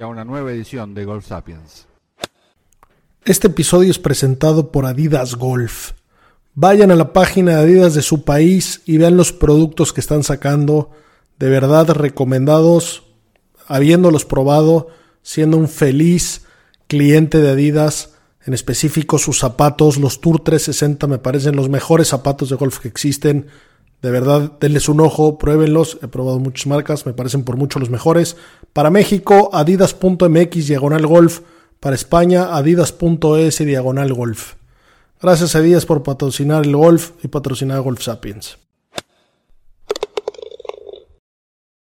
[0.00, 1.86] a una nueva edición de Golf Sapiens.
[3.24, 5.92] Este episodio es presentado por Adidas Golf.
[6.54, 10.22] Vayan a la página de Adidas de su país y vean los productos que están
[10.22, 10.90] sacando.
[11.38, 13.04] De verdad recomendados,
[13.66, 14.88] habiéndolos probado,
[15.22, 16.44] siendo un feliz
[16.86, 18.14] cliente de Adidas.
[18.46, 22.88] En específico sus zapatos, los Tour 360 me parecen los mejores zapatos de golf que
[22.88, 23.48] existen.
[24.00, 25.98] De verdad, denles un ojo, pruébenlos.
[26.02, 28.36] He probado muchas marcas, me parecen por mucho los mejores.
[28.72, 31.40] Para México, adidas.mx diagonal golf.
[31.80, 34.54] Para España, adidas.es diagonal golf.
[35.20, 38.56] Gracias a Adidas por patrocinar el golf y patrocinar Golf Sapiens.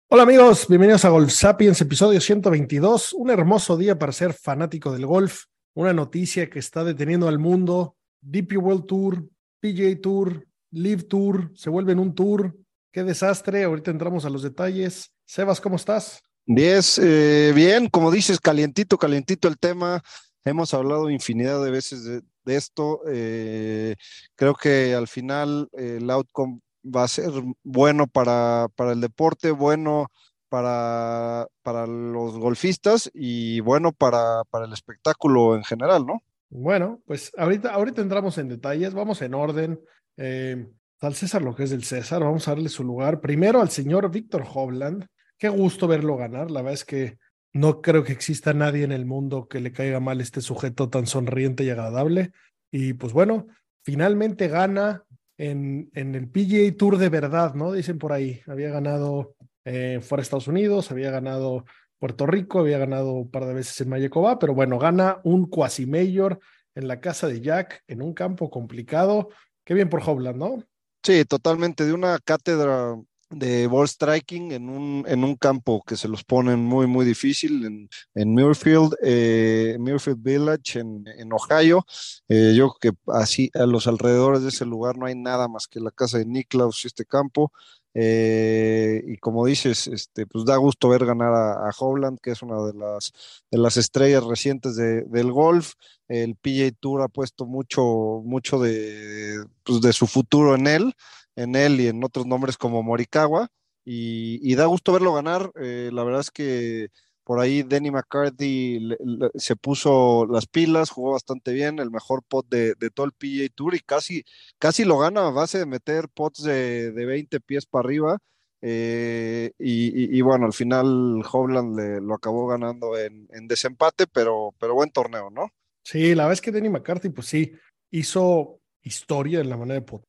[0.10, 3.14] Hola amigos, bienvenidos a Golf Sapiens, episodio 122.
[3.14, 5.44] Un hermoso día para ser fanático del golf.
[5.76, 7.96] Una noticia que está deteniendo al mundo.
[8.22, 12.56] DP World Tour, PGA Tour, Live Tour, se vuelve en un tour.
[12.92, 13.64] Qué desastre.
[13.64, 15.12] Ahorita entramos a los detalles.
[15.26, 16.22] Sebas, ¿cómo estás?
[16.46, 20.02] Diez, eh, bien, como dices, calientito, calientito el tema.
[20.46, 23.02] Hemos hablado infinidad de veces de, de esto.
[23.08, 23.96] Eh,
[24.36, 27.32] creo que al final eh, el outcome va a ser
[27.64, 30.08] bueno para, para el deporte, bueno
[30.50, 36.24] para, para los golfistas y bueno para, para el espectáculo en general, ¿no?
[36.50, 39.82] Bueno, pues ahorita, ahorita entramos en detalles, vamos en orden.
[40.18, 40.68] Eh,
[41.00, 43.22] al César lo que es del César, vamos a darle su lugar.
[43.22, 45.06] Primero al señor Víctor Hovland.
[45.38, 46.50] Qué gusto verlo ganar.
[46.50, 47.18] La verdad es que
[47.54, 51.06] no creo que exista nadie en el mundo que le caiga mal este sujeto tan
[51.06, 52.32] sonriente y agradable.
[52.72, 53.48] Y pues bueno,
[53.84, 55.04] finalmente gana
[55.38, 57.72] en, en el PGA Tour de verdad, ¿no?
[57.72, 58.42] Dicen por ahí.
[58.48, 61.66] Había ganado eh, fuera de Estados Unidos, había ganado
[62.00, 65.86] Puerto Rico, había ganado un par de veces en Mayecoba, pero bueno, gana un quasi
[65.86, 66.40] mayor
[66.74, 69.30] en la casa de Jack, en un campo complicado.
[69.68, 70.64] Qué bien por Hovland, ¿no?
[71.04, 72.96] Sí, totalmente, de una cátedra
[73.30, 77.66] de ball striking en un, en un campo que se los ponen muy, muy difícil
[77.66, 81.86] en, en Muirfield, eh, Muirfield Village en, en Ohio.
[82.30, 85.68] Eh, yo creo que así a los alrededores de ese lugar no hay nada más
[85.68, 87.52] que la casa de Niklaus y este campo.
[88.00, 92.44] Eh, y como dices, este, pues da gusto ver ganar a, a Hovland, que es
[92.44, 93.12] una de las,
[93.50, 95.74] de las estrellas recientes de, del golf.
[96.08, 100.94] El PJ Tour ha puesto mucho, mucho de, pues de su futuro en él,
[101.38, 103.48] en él y en otros nombres como Morikawa.
[103.86, 105.50] Y, da gusto verlo ganar.
[105.56, 106.90] Eh, la verdad es que
[107.24, 108.90] por ahí Denny McCarthy
[109.36, 113.48] se puso las pilas, jugó bastante bien, el mejor pot de, de, todo el PGA
[113.54, 114.26] Tour y casi,
[114.60, 118.18] casi lo gana a base de meter pots de, de 20 pies para arriba.
[118.62, 124.92] Eh, y, bueno, al final Hovland le, lo acabó ganando en, desempate, pero, pero buen
[124.92, 125.50] torneo, ¿no?
[125.84, 127.54] Sí, la es que Denny McCarthy, pues sí,
[127.92, 130.04] hizo historia en la manera de pot.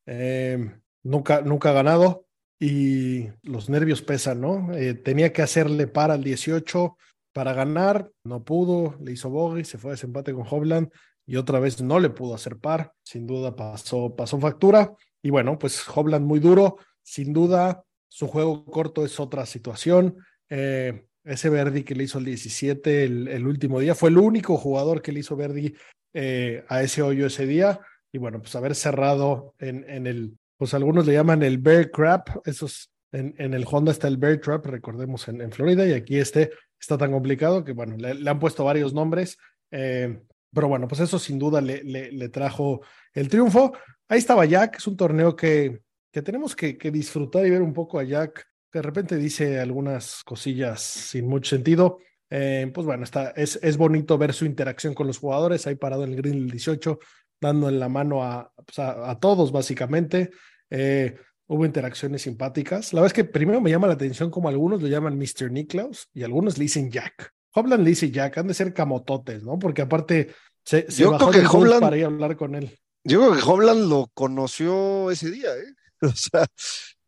[1.03, 2.27] Nunca, nunca ha ganado,
[2.61, 4.75] y los nervios pesan, ¿no?
[4.75, 6.97] Eh, tenía que hacerle para al 18
[7.33, 10.91] para ganar, no pudo, le hizo bogey, se fue a desempate con Hovland
[11.25, 14.93] y otra vez no le pudo hacer par, sin duda pasó, pasó factura
[15.23, 20.17] y bueno, pues Hovland muy duro, sin duda su juego corto es otra situación.
[20.49, 24.57] Eh, ese Verdi que le hizo el 17 el, el, último día fue el único
[24.57, 25.75] jugador que le hizo Verdi
[26.15, 30.75] eh, a ese hoyo ese día y bueno, pues haber cerrado en, en el pues
[30.75, 34.67] algunos le llaman el bear crap, esos en, en el Honda está el bear trap,
[34.67, 38.39] recordemos en, en, Florida, y aquí este está tan complicado que bueno, le, le han
[38.39, 39.39] puesto varios nombres,
[39.71, 40.21] eh,
[40.53, 42.81] pero bueno, pues eso sin duda le, le, le, trajo
[43.13, 43.73] el triunfo.
[44.09, 45.81] Ahí estaba Jack, es un torneo que,
[46.11, 49.61] que tenemos que, que, disfrutar y ver un poco a Jack, que de repente dice
[49.61, 51.99] algunas cosillas sin mucho sentido.
[52.31, 56.05] Eh, pues bueno, está, es, es bonito ver su interacción con los jugadores, ahí parado
[56.05, 56.99] en el green del 18,
[57.41, 60.31] dando en la mano a, pues a, a todos básicamente.
[60.71, 62.93] Eh, hubo interacciones simpáticas.
[62.93, 65.51] La verdad es que primero me llama la atención como algunos lo llaman Mr.
[65.51, 67.33] Niklaus y algunos le dicen Jack.
[67.55, 69.59] Hobland le dice Jack, han de ser camototes, ¿no?
[69.59, 72.79] Porque aparte se, se yo bajó creo que Hobland, para ir a hablar con él.
[73.05, 75.75] Yo creo que Hobland lo conoció ese día, ¿eh?
[76.03, 76.47] O sea,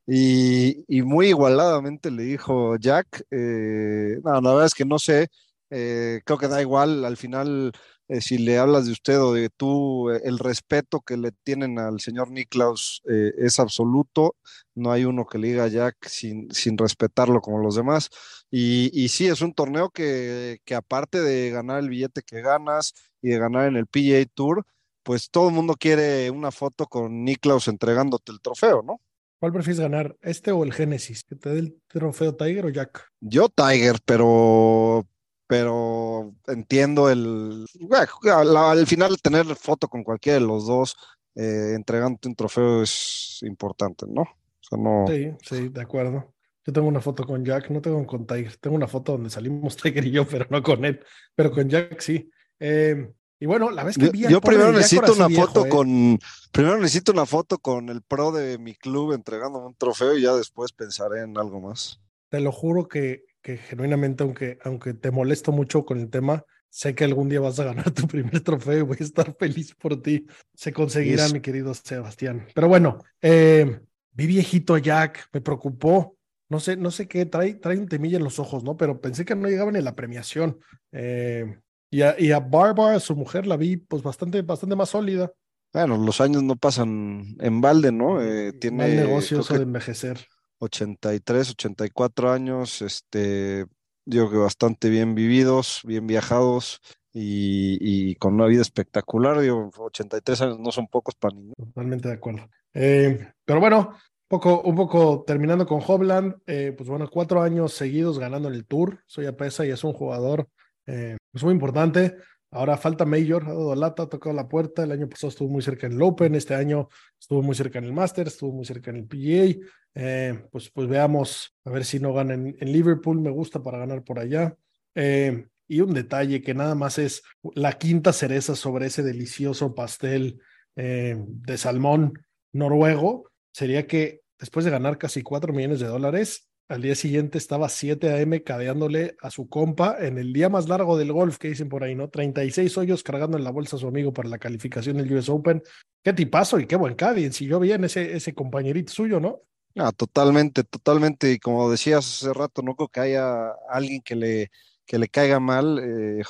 [0.07, 3.25] y, y muy igualadamente le dijo Jack.
[3.31, 5.29] Eh, no, la verdad es que no sé.
[5.71, 7.71] Eh, creo que da igual, al final
[8.11, 11.79] eh, si le hablas de usted o de tú, eh, el respeto que le tienen
[11.79, 14.35] al señor Niklaus eh, es absoluto.
[14.75, 18.11] No hay uno que le diga a Jack sin, sin respetarlo como los demás.
[18.51, 22.95] Y, y sí, es un torneo que, que, aparte de ganar el billete que ganas
[23.23, 24.67] y de ganar en el PGA Tour,
[25.05, 29.01] pues todo el mundo quiere una foto con Niklaus entregándote el trofeo, ¿no?
[29.39, 31.23] ¿Cuál prefieres ganar, este o el Génesis?
[31.23, 33.09] ¿Que te dé el trofeo Tiger o Jack?
[33.21, 35.07] Yo Tiger, pero
[35.51, 37.67] pero entiendo el...
[37.91, 40.97] al final tener foto con cualquiera de los dos
[41.35, 44.23] eh, entregándote un trofeo es importante, ¿no?
[44.23, 45.07] O sea, no...
[45.09, 46.33] Sí, sí, de acuerdo.
[46.65, 48.59] Yo tengo una foto con Jack, no tengo con Tiger.
[48.59, 51.01] Tengo una foto donde salimos Tiger y yo, pero no con él.
[51.35, 52.31] Pero con Jack sí.
[52.61, 55.69] Eh, y bueno, la vez que vi Yo, yo primero necesito una viejo, foto ¿eh?
[55.69, 56.21] con.
[56.53, 60.33] Primero necesito una foto con el pro de mi club entregándome un trofeo y ya
[60.35, 62.01] después pensaré en algo más.
[62.29, 66.95] Te lo juro que que genuinamente, aunque, aunque te molesto mucho con el tema, sé
[66.95, 70.01] que algún día vas a ganar tu primer trofeo y voy a estar feliz por
[70.01, 70.27] ti.
[70.55, 72.47] Se conseguirá, mi querido Sebastián.
[72.55, 73.81] Pero bueno, eh,
[74.13, 76.17] vi viejito Jack, me preocupó.
[76.49, 78.77] No sé, no sé qué, trae, trae un temilla en los ojos, ¿no?
[78.77, 80.59] Pero pensé que no llegaba ni la premiación.
[80.91, 81.59] Eh,
[81.91, 85.33] y, a, y a Barbara, su mujer, la vi pues bastante, bastante más sólida.
[85.73, 88.21] Bueno, los años no pasan en balde, ¿no?
[88.21, 90.27] Eh, tiene Mal negocio eso de envejecer.
[90.61, 93.67] 83, 84 años, este,
[94.05, 96.81] digo que bastante bien vividos, bien viajados
[97.13, 99.41] y, y, con una vida espectacular.
[99.41, 101.55] Digo, 83 años no son pocos para niños.
[101.57, 102.49] Totalmente de acuerdo.
[102.75, 103.95] Eh, pero bueno,
[104.29, 109.03] poco, un poco terminando con Hobland, eh, pues bueno, cuatro años seguidos ganando el Tour.
[109.07, 110.49] Soy pesa y es un jugador
[110.87, 112.17] eh, pues muy importante.
[112.53, 114.83] Ahora falta Major, ha dado lata, ha tocado la puerta.
[114.83, 116.89] El año pasado estuvo muy cerca en el Open, este año
[117.19, 119.67] estuvo muy cerca en el Masters, estuvo muy cerca en el PGA.
[119.95, 123.79] Eh, pues, pues veamos, a ver si no gana en, en Liverpool, me gusta para
[123.79, 124.57] ganar por allá.
[124.95, 127.23] Eh, y un detalle que nada más es
[127.55, 130.41] la quinta cereza sobre ese delicioso pastel
[130.75, 132.15] eh, de salmón
[132.53, 137.69] noruego, sería que después de ganar casi 4 millones de dólares, al día siguiente estaba
[137.69, 138.45] 7 a.m.
[138.45, 141.97] cadeándole a su compa en el día más largo del golf que dicen por ahí,
[141.97, 142.09] ¿no?
[142.09, 145.61] 36 hoyos cargando en la bolsa a su amigo para la calificación del US Open.
[146.05, 147.33] Qué tipazo y qué buen caddy.
[147.33, 149.43] Si bien ese, ese compañerito suyo, ¿no?
[149.75, 151.33] Ah, totalmente, totalmente.
[151.33, 154.51] Y como decías hace rato, no creo que haya alguien que le,
[154.91, 155.79] que le caiga mal.
[155.79, 156.23] Eh,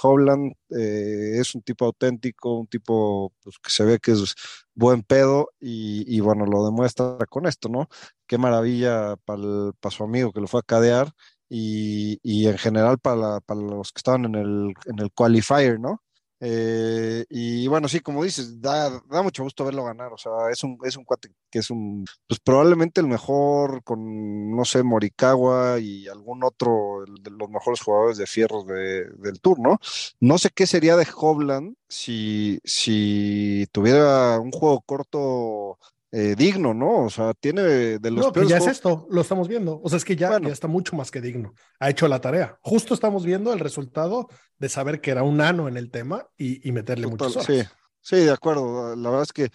[0.76, 4.34] eh, es un tipo auténtico, un tipo pues, que se ve que es
[4.74, 7.88] buen pedo y, bueno, lo demuestra con esto, ¿no?
[8.26, 11.10] Qué maravilla para su amigo que lo fue a cadear
[11.48, 16.02] y, en general para, los que estaban en el qualifier, ¿no?
[16.42, 20.12] Eh, y bueno, sí, como dices, da, da, mucho gusto verlo ganar.
[20.12, 24.56] O sea, es un, es un cuate que es un, pues probablemente el mejor con,
[24.56, 29.58] no sé, Morikawa y algún otro de los mejores jugadores de fierros de, del tour,
[29.60, 30.38] ¿no?
[30.38, 35.78] Sé qué sería de Hovland si, si tuviera un juego corto
[36.12, 37.04] eh, digno, ¿no?
[37.04, 39.80] O sea, tiene de los no, que ya es esto, lo estamos viendo.
[39.82, 40.48] O sea, es que ya, bueno.
[40.48, 41.54] ya, está mucho más que digno.
[41.78, 42.58] Ha hecho la tarea.
[42.62, 44.28] Justo estamos viendo el resultado
[44.58, 47.68] de saber que era un nano en el tema y, y meterle Total, muchas horas.
[47.68, 48.96] Sí, sí, de acuerdo.
[48.96, 49.50] La verdad es que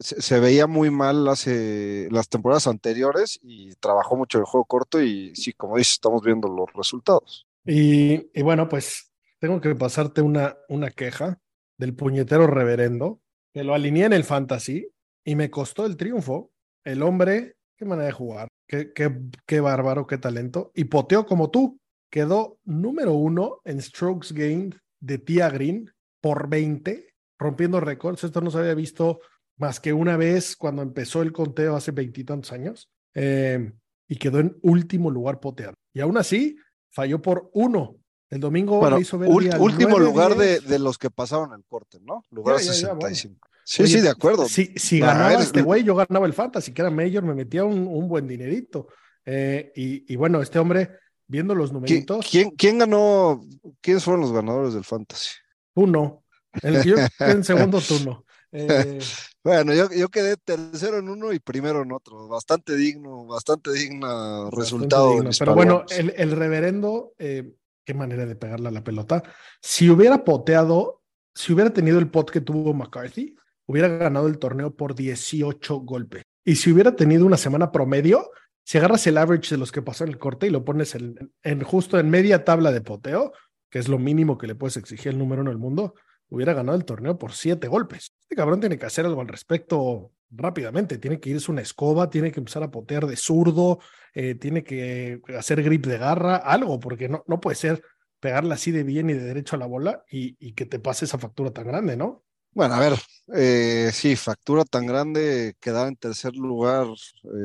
[0.00, 5.00] se, se, veía muy mal hace las temporadas anteriores y trabajó mucho el juego corto
[5.00, 7.46] y sí, como dices, estamos viendo los resultados.
[7.64, 11.38] Y, y bueno, pues tengo que pasarte una, una queja
[11.78, 13.20] del puñetero reverendo
[13.52, 14.88] que lo alineé en el fantasy
[15.24, 16.50] y me costó el triunfo.
[16.84, 20.72] El hombre, qué manera de jugar, qué, qué, qué bárbaro, qué talento.
[20.74, 21.78] Y poteó como tú.
[22.10, 27.08] Quedó número uno en strokes gained de Tia Green por 20,
[27.38, 28.22] rompiendo récords.
[28.24, 29.20] Esto no se había visto
[29.56, 32.90] más que una vez cuando empezó el conteo hace veintitantos años.
[33.14, 33.72] Eh,
[34.08, 35.74] y quedó en último lugar poteando.
[35.94, 36.56] Y aún así,
[36.90, 37.96] falló por uno.
[38.28, 41.98] El domingo bueno, hizo ver último 9, lugar de, de, los que pasaron el corte,
[42.00, 42.22] ¿no?
[42.30, 43.34] Lugar ya, ya, 65.
[43.34, 43.51] Ya, bueno.
[43.64, 44.46] Sí, Oye, sí, de acuerdo.
[44.48, 47.86] Si, si ganaba este güey, yo ganaba el Fantasy, que era Mayor, me metía un,
[47.86, 48.88] un buen dinerito.
[49.24, 52.26] Eh, y, y, bueno, este hombre, viendo los numeritos.
[52.30, 53.44] ¿Quién, ¿Quién, ganó?
[53.80, 55.30] ¿Quiénes fueron los ganadores del Fantasy?
[55.74, 56.24] Uno.
[56.60, 58.24] El, yo en segundo turno.
[58.50, 58.98] Eh,
[59.44, 62.28] bueno, yo, yo, quedé tercero en uno y primero en otro.
[62.28, 65.14] Bastante digno, bastante digno resultado.
[65.14, 65.30] Digno.
[65.38, 67.54] Pero bueno, el, el reverendo, eh,
[67.84, 69.22] qué manera de pegarle a la pelota.
[69.60, 71.02] Si hubiera poteado,
[71.34, 76.24] si hubiera tenido el pot que tuvo McCarthy, hubiera ganado el torneo por 18 golpes.
[76.44, 78.30] Y si hubiera tenido una semana promedio,
[78.64, 81.62] si agarras el average de los que pasó en el corte y lo pones en,
[81.62, 83.32] justo en media tabla de poteo,
[83.70, 85.94] que es lo mínimo que le puedes exigir el número uno del mundo,
[86.28, 88.14] hubiera ganado el torneo por siete golpes.
[88.22, 90.98] Este cabrón tiene que hacer algo al respecto rápidamente.
[90.98, 93.80] Tiene que irse una escoba, tiene que empezar a potear de zurdo,
[94.14, 97.82] eh, tiene que hacer grip de garra, algo, porque no, no puede ser
[98.20, 101.04] pegarle así de bien y de derecho a la bola y, y que te pase
[101.04, 102.22] esa factura tan grande, ¿no?
[102.54, 102.94] Bueno, a ver,
[103.34, 106.86] eh, sí, factura tan grande, quedar en tercer lugar,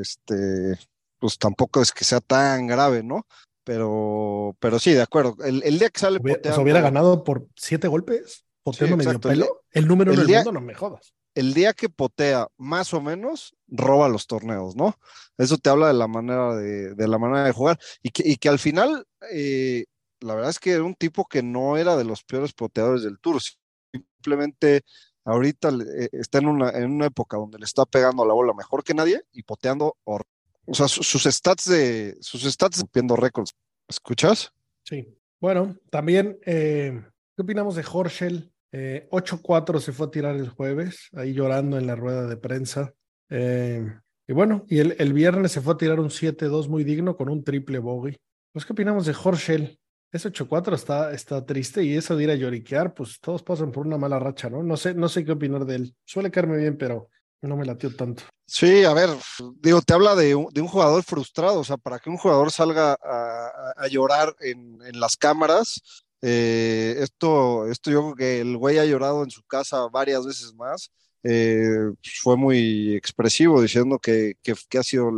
[0.00, 0.78] este,
[1.18, 3.26] pues tampoco es que sea tan grave, ¿no?
[3.64, 5.36] Pero, pero sí, de acuerdo.
[5.44, 8.96] El, el día que sale Hubiera, o sea, poteando- hubiera ganado por siete golpes, poteando
[8.96, 9.10] medio.
[9.12, 9.62] El pelo.
[9.70, 11.12] El número el en el día- mundo, no me jodas.
[11.34, 14.94] el día que potea más o menos, roba los torneos, ¿no?
[15.36, 17.78] Eso te habla de la manera de, de la manera de jugar.
[18.02, 19.84] Y que, y que al final, eh,
[20.20, 23.18] la verdad es que era un tipo que no era de los peores poteadores del
[23.20, 23.40] tour.
[23.92, 24.82] Simplemente
[25.24, 28.82] ahorita eh, está en una, en una época donde le está pegando la bola mejor
[28.84, 29.96] que nadie y poteando.
[30.04, 30.20] O
[30.74, 32.16] sea, su- sus stats de.
[32.20, 33.54] sus stats rompiendo récords.
[33.88, 34.52] ¿Escuchas?
[34.84, 35.06] Sí.
[35.40, 37.00] Bueno, también, eh,
[37.36, 38.52] ¿qué opinamos de Horschel?
[38.72, 42.92] Eh, 8-4 se fue a tirar el jueves, ahí llorando en la rueda de prensa.
[43.30, 43.86] Eh,
[44.26, 47.30] y bueno, y el, el viernes se fue a tirar un 7-2 muy digno con
[47.30, 48.16] un triple bogey.
[48.52, 49.78] Pues, ¿qué opinamos de Horschel?
[50.10, 53.86] Ese 8-4 está, está triste y eso de ir a lloriquear, pues todos pasan por
[53.86, 54.62] una mala racha, ¿no?
[54.62, 55.94] No sé, no sé qué opinar de él.
[56.04, 57.10] Suele caerme bien, pero
[57.42, 58.24] no me latió tanto.
[58.46, 59.10] Sí, a ver,
[59.60, 62.50] digo, te habla de un, de un jugador frustrado, o sea, para que un jugador
[62.50, 65.80] salga a, llorar en, en las cámaras,
[66.22, 70.54] eh, esto, esto yo creo que el güey ha llorado en su casa varias veces
[70.54, 70.90] más,
[71.22, 75.12] eh, fue muy expresivo diciendo que, que, que ha sido,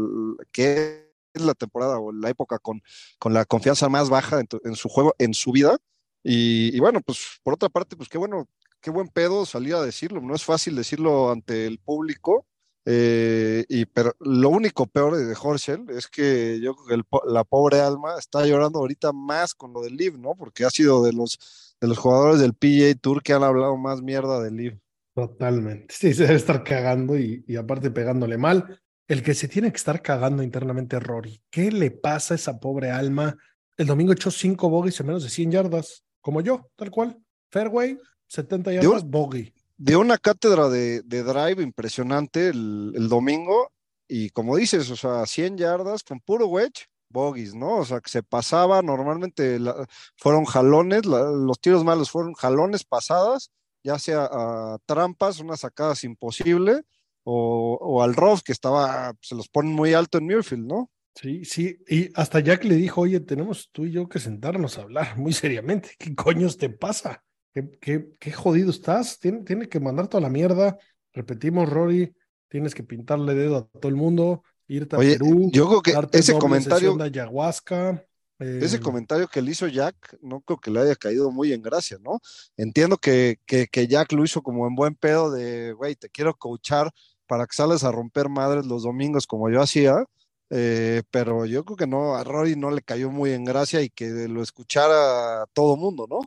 [0.51, 2.83] que es la temporada o la época con,
[3.19, 5.79] con la confianza más baja en, tu- en su juego, en su vida,
[6.23, 8.49] y, y bueno, pues por otra parte, pues qué bueno,
[8.81, 12.47] qué buen pedo salir a decirlo, no es fácil decirlo ante el público.
[12.87, 17.45] Eh, y pero lo único peor de Horschel es que yo creo que el la
[17.45, 20.35] pobre alma está llorando ahorita más con lo del Live, ¿no?
[20.35, 24.01] Porque ha sido de los de los jugadores del PGA Tour que han hablado más
[24.01, 24.81] mierda del Live.
[25.15, 25.95] Totalmente.
[25.95, 28.81] Sí, se debe estar cagando y, y aparte pegándole mal.
[29.11, 31.43] El que se tiene que estar cagando internamente Rory.
[31.51, 33.37] ¿Qué le pasa a esa pobre alma?
[33.77, 37.19] El domingo echó cinco bogies en menos de 100 yardas, como yo, tal cual.
[37.51, 37.99] Fairway,
[38.29, 39.53] 70 yardas, bogey.
[39.77, 43.73] Dio una cátedra de, de drive impresionante el, el domingo
[44.07, 47.79] y como dices, o sea, 100 yardas con puro wedge, bogies, ¿no?
[47.79, 52.85] O sea, que se pasaba, normalmente la- fueron jalones, la- los tiros malos fueron jalones
[52.85, 53.51] pasadas,
[53.83, 56.83] ya sea a trampas, unas sacadas imposible,
[57.33, 60.91] o, o al rough que estaba, se los ponen muy alto en Muirfield, ¿no?
[61.15, 61.79] Sí, sí.
[61.89, 65.33] Y hasta Jack le dijo, oye, tenemos tú y yo que sentarnos a hablar muy
[65.33, 65.91] seriamente.
[65.99, 67.23] ¿Qué coños te pasa?
[67.55, 69.19] ¿Qué, qué, qué jodido estás?
[69.19, 70.79] Tiene, tiene que mandar toda la mierda.
[71.13, 72.15] Repetimos, Rory,
[72.49, 75.93] tienes que pintarle dedo a todo el mundo, irte a Oye, Perú, yo creo que
[75.93, 78.05] darte ese comentario, de ayahuasca.
[78.39, 81.63] ese eh, comentario que le hizo Jack, no creo que le haya caído muy en
[81.63, 82.21] gracia, ¿no?
[82.57, 86.37] Entiendo que, que, que Jack lo hizo como en buen pedo de, güey, te quiero
[86.37, 86.93] coachar
[87.31, 90.05] para que sales a romper madres los domingos como yo hacía,
[90.51, 93.89] eh, pero yo creo que no, a Rory no le cayó muy en gracia y
[93.89, 96.19] que lo escuchara todo mundo, ¿no?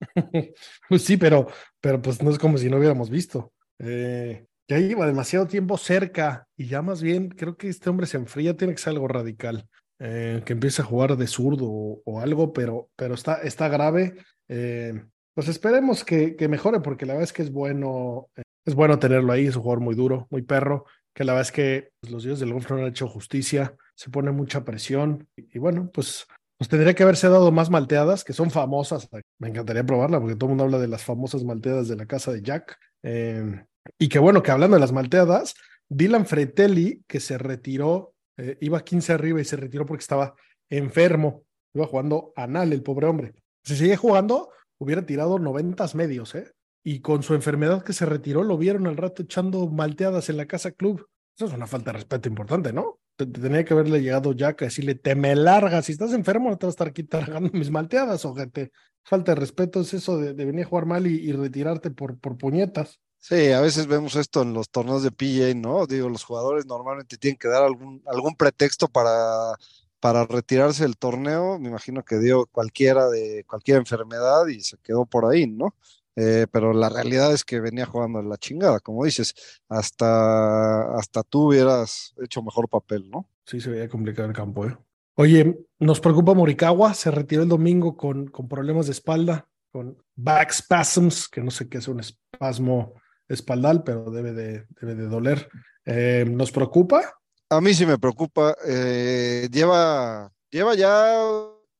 [0.88, 1.48] Pues sí, pero,
[1.80, 3.52] pero pues no es como si no hubiéramos visto.
[3.80, 8.18] Eh, ya lleva demasiado tiempo cerca y ya más bien creo que este hombre se
[8.18, 12.52] enfría, tiene que ser algo radical, eh, que empiece a jugar de zurdo o, algo,
[12.52, 14.14] pero, pero está, está grave.
[14.46, 14.92] Eh,
[15.34, 18.28] pues esperemos que, que mejore porque la verdad es que es bueno,
[18.64, 21.52] es bueno tenerlo ahí, es un jugador muy duro, muy perro, que la verdad es
[21.52, 25.58] que pues, los dioses del golf no han hecho justicia, se pone mucha presión y,
[25.58, 26.26] bueno, pues
[26.62, 29.08] pues tendría que haberse dado más malteadas, que son famosas.
[29.40, 32.30] Me encantaría probarla, porque todo el mundo habla de las famosas malteadas de la casa
[32.30, 32.78] de Jack.
[33.02, 33.64] Eh,
[33.98, 35.56] y que bueno, que hablando de las malteadas,
[35.88, 40.36] Dylan Fretelli, que se retiró, eh, iba 15 arriba y se retiró porque estaba
[40.70, 41.42] enfermo.
[41.74, 43.34] Iba jugando anal, el pobre hombre.
[43.64, 46.52] Si seguía jugando, hubiera tirado 90 medios, ¿eh?
[46.84, 50.46] Y con su enfermedad que se retiró, lo vieron al rato echando malteadas en la
[50.46, 51.06] casa club.
[51.36, 52.98] Eso es una falta de respeto importante, ¿no?
[53.16, 56.50] Te, te tenía que haberle llegado ya que decirle, te me largas, si estás enfermo
[56.50, 58.72] no te vas a estar aquí tragando mis malteadas, ojete.
[59.04, 62.36] Falta de respeto es eso de, venir a jugar mal y, y retirarte por, por
[62.36, 63.00] puñetas.
[63.24, 65.86] Sí, a veces vemos esto en los torneos de PGA, ¿no?
[65.86, 69.54] Digo, los jugadores normalmente tienen que dar algún, algún pretexto para,
[70.00, 71.56] para retirarse del torneo.
[71.60, 75.76] Me imagino que dio cualquiera de cualquier enfermedad y se quedó por ahí, ¿no?
[76.16, 79.34] Eh, pero la realidad es que venía jugando la chingada, como dices,
[79.68, 83.28] hasta, hasta tú hubieras hecho mejor papel, ¿no?
[83.46, 84.76] Sí, se veía complicado el campo, ¿eh?
[85.14, 90.52] Oye, nos preocupa Morikawa, se retiró el domingo con, con problemas de espalda, con back
[90.52, 92.94] spasms, que no sé qué es un espasmo
[93.28, 95.48] espaldal, pero debe de, debe de doler.
[95.84, 97.18] Eh, ¿Nos preocupa?
[97.50, 98.54] A mí sí me preocupa.
[98.66, 101.14] eh, lleva, lleva ya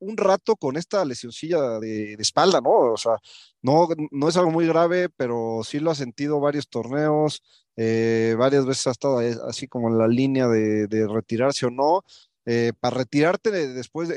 [0.03, 2.71] un rato con esta lesioncilla de, espalda, ¿no?
[2.71, 3.17] O sea,
[3.63, 7.43] no, no es algo muy grave, pero sí lo ha sentido varios torneos,
[7.77, 9.19] eh, varias veces ha estado
[9.49, 12.05] así como en la línea de, retirarse o no.
[12.45, 14.09] eh, para retirarte después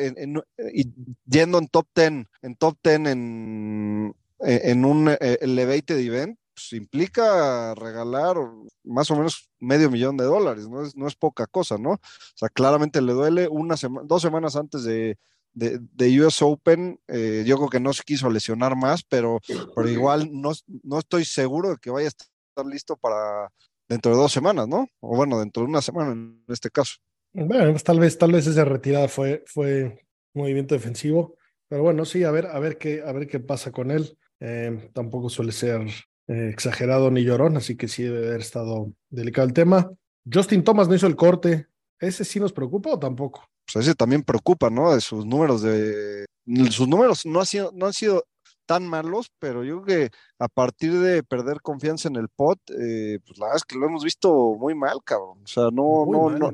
[1.25, 8.37] yendo en top 10, en top 10 en, en un elevated event, pues, implica regalar
[8.83, 11.91] más o menos medio millón de dólares, no es, no es poca cosa, ¿no?
[11.91, 11.99] O
[12.35, 15.17] sea, claramente le duele una semana, dos semanas antes de,
[15.55, 19.39] de, US Open, eh, yo creo que no se quiso lesionar más, pero,
[19.75, 20.51] pero igual no,
[20.83, 23.49] no estoy seguro de que vaya a estar listo para
[23.87, 24.87] dentro de dos semanas, ¿no?
[24.99, 26.95] O bueno, dentro de una semana en este caso.
[27.33, 32.23] Bueno, pues tal vez, tal vez esa retirada fue, fue movimiento defensivo, pero bueno, sí,
[32.23, 34.17] a ver, a ver qué, a ver qué pasa con él.
[34.39, 35.81] Eh, tampoco suele ser
[36.27, 39.91] eh, exagerado ni llorón, así que sí debe haber estado delicado el tema.
[40.31, 41.67] Justin Thomas no hizo el corte.
[41.99, 43.47] ¿Ese sí nos preocupa o tampoco?
[43.71, 44.93] Pues ese también preocupa, ¿no?
[44.93, 46.25] De sus números de.
[46.69, 48.23] Sus números no, ha sido, no han sido
[48.65, 53.19] tan malos, pero yo creo que a partir de perder confianza en el pot, eh,
[53.25, 55.41] pues la verdad es que lo hemos visto muy mal, cabrón.
[55.43, 56.51] O sea, no, no, no,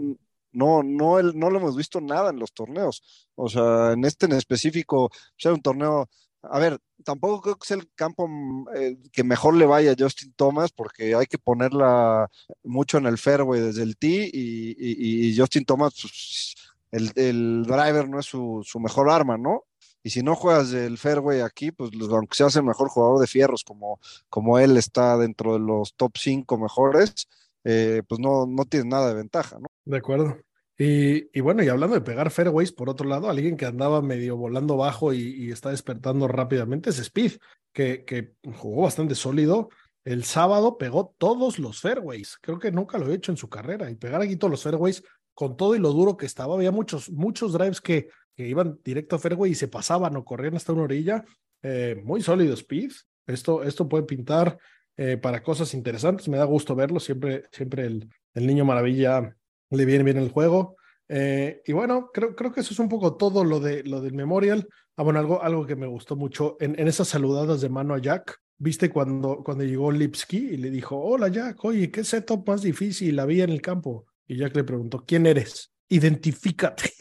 [0.53, 3.01] no, no, no, lo hemos visto nada en los torneos.
[3.35, 6.09] O sea, en este en específico, o sea, un torneo
[6.43, 8.65] a ver, tampoco creo que sea el campo mm,
[9.11, 12.29] que mejor le vaya a Justin Thomas porque hay que ponerla
[12.63, 16.55] mucho en el fairway desde el tee y, Justin Thomas, pues,
[16.91, 19.63] el, driver no es su, mejor arma, ¿no?
[20.03, 23.63] Y si no juegas del fairway aquí, pues aunque seas el mejor jugador de fierros,
[23.63, 27.27] como, como él está dentro de los top 5 mejores,
[27.63, 29.67] eh, pues no, no tienes nada de ventaja, ¿no?
[29.85, 30.37] De acuerdo.
[30.83, 34.77] Y, bueno, y hablando de pegar fairways, por otro lado, alguien que andaba medio volando
[34.77, 37.33] bajo y, está despertando rápidamente es Speed,
[37.71, 39.69] que, jugó bastante sólido.
[40.03, 42.39] El sábado pegó todos los fairways.
[42.41, 43.91] Creo que nunca lo he hecho en su carrera.
[43.91, 45.03] Y pegar aquí todos los fairways
[45.35, 46.55] con todo y lo duro que estaba.
[46.55, 50.73] Había muchos, muchos drives que, iban directo a fairway y se pasaban o corrían hasta
[50.73, 51.23] una orilla.
[51.61, 52.91] Eh, muy sólido Speed.
[53.27, 54.57] Esto, esto puede pintar
[54.97, 56.27] eh, para cosas interesantes.
[56.27, 56.99] Me da gusto verlo.
[56.99, 59.35] Siempre, siempre el niño maravilla
[59.77, 60.75] le viene bien el juego.
[61.07, 64.13] Eh, y bueno, creo, creo que eso es un poco todo lo, de, lo del
[64.13, 64.67] Memorial.
[64.95, 67.99] Ah, bueno, algo, algo que me gustó mucho en, en esas saludadas de mano a
[67.99, 68.39] Jack.
[68.57, 73.19] ¿Viste cuando, cuando llegó Lipsky y le dijo, hola Jack, oye, ¿qué setup más difícil
[73.19, 74.05] había en el campo?
[74.27, 75.73] Y Jack le preguntó, ¿quién eres?
[75.89, 76.91] Identifícate.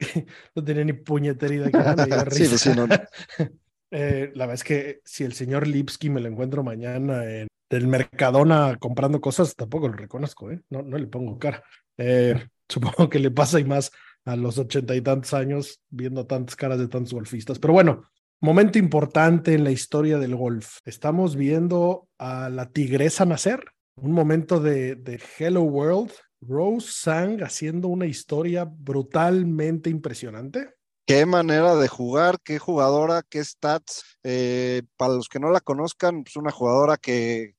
[0.54, 2.86] no tenía ni puñetera idea que sí, sí, no.
[3.90, 7.86] eh, la verdad es que si el señor Lipsky me lo encuentro mañana en el
[7.86, 10.62] Mercadona comprando cosas, tampoco lo reconozco, ¿eh?
[10.70, 11.62] no, no le pongo cara.
[11.98, 12.34] Eh,
[12.68, 13.90] supongo que le pasa y más
[14.24, 17.58] a los ochenta y tantos años viendo tantas caras de tantos golfistas.
[17.58, 18.04] Pero bueno,
[18.40, 20.78] momento importante en la historia del golf.
[20.84, 23.64] Estamos viendo a la tigresa nacer.
[23.96, 26.12] Un momento de, de Hello World.
[26.46, 30.74] Rose Sang haciendo una historia brutalmente impresionante.
[31.06, 34.18] Qué manera de jugar, qué jugadora, qué stats.
[34.22, 37.54] Eh, para los que no la conozcan, es una jugadora que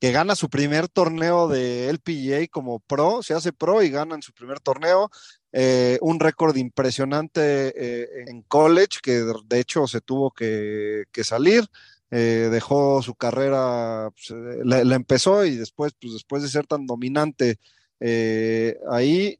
[0.00, 4.22] que gana su primer torneo de LPGA como pro, se hace pro y gana en
[4.22, 5.10] su primer torneo.
[5.52, 7.40] Eh, un récord impresionante
[7.74, 11.64] eh, en college, que de hecho se tuvo que, salir.
[12.10, 17.58] Eh, dejó su carrera, pues, la, empezó y después, pues después de ser tan dominante
[18.90, 19.38] ahí,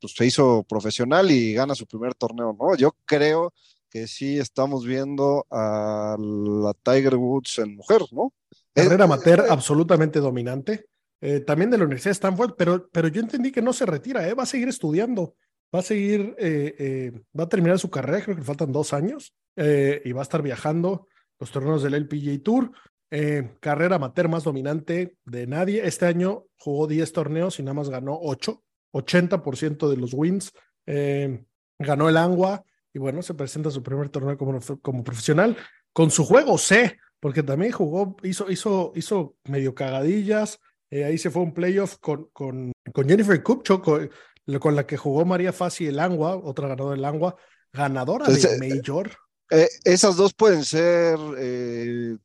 [0.00, 2.76] pues se hizo profesional y gana su primer torneo, ¿no?
[2.76, 3.52] Yo creo
[3.90, 8.32] que sí estamos viendo a la Tiger Woods en mujer, ¿no?
[8.74, 10.86] Carrera amateur absolutamente dominante.
[11.20, 14.28] Eh, también de la Universidad de Stanford, pero, pero yo entendí que no se retira,
[14.28, 14.34] ¿eh?
[14.34, 15.36] va a seguir estudiando,
[15.74, 19.34] va a seguir, eh, va a terminar su carrera, creo que le faltan dos años,
[19.56, 21.06] y va a estar viajando
[21.38, 22.72] los torneos del LPGA Tour.
[23.60, 25.86] carrera amateur más dominante de nadie.
[25.86, 30.52] Este año jugó 10 torneos y nada más ganó 8, 80% de los wins.
[31.78, 35.56] ganó el Angua y bueno, se presenta su primer torneo como, como profesional.
[35.92, 40.60] Con su juego C, porque también jugó, hizo, hizo, hizo medio cagadillas.
[40.90, 44.10] Eh, ahí se fue un playoff con, con, con Jennifer Kupcho, con,
[44.76, 47.34] la que jugó María Fassi el Angua, otra ganadora del Angua,
[47.72, 49.10] ganadora de eh, Major.
[49.50, 51.18] Eh, esas dos pueden ser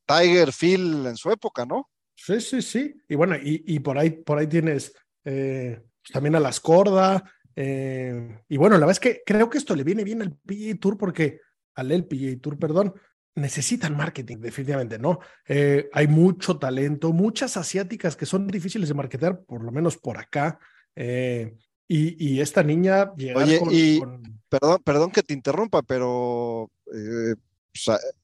[0.06, 1.90] Tiger, Phil en su época, ¿no?
[2.14, 3.02] Sí, sí, sí.
[3.08, 7.24] Y bueno, y, y por ahí, por ahí tienes pues también a las Corda.
[7.56, 10.98] y bueno, la verdad es que creo que esto le viene bien al PGA Tour
[10.98, 11.40] porque
[11.76, 12.94] al LPGA Tour, perdón,
[13.36, 15.20] necesitan marketing, definitivamente, ¿no?
[15.48, 20.18] Eh, hay mucho talento, muchas asiáticas que son difíciles de marketear, por lo menos por
[20.18, 20.60] acá.
[20.96, 21.56] Eh,
[21.88, 24.00] y, esta niña Oye, y
[24.48, 27.36] Perdón, perdón que te interrumpa, pero eh,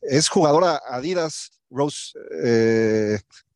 [0.01, 2.13] es jugadora Adidas, Rose,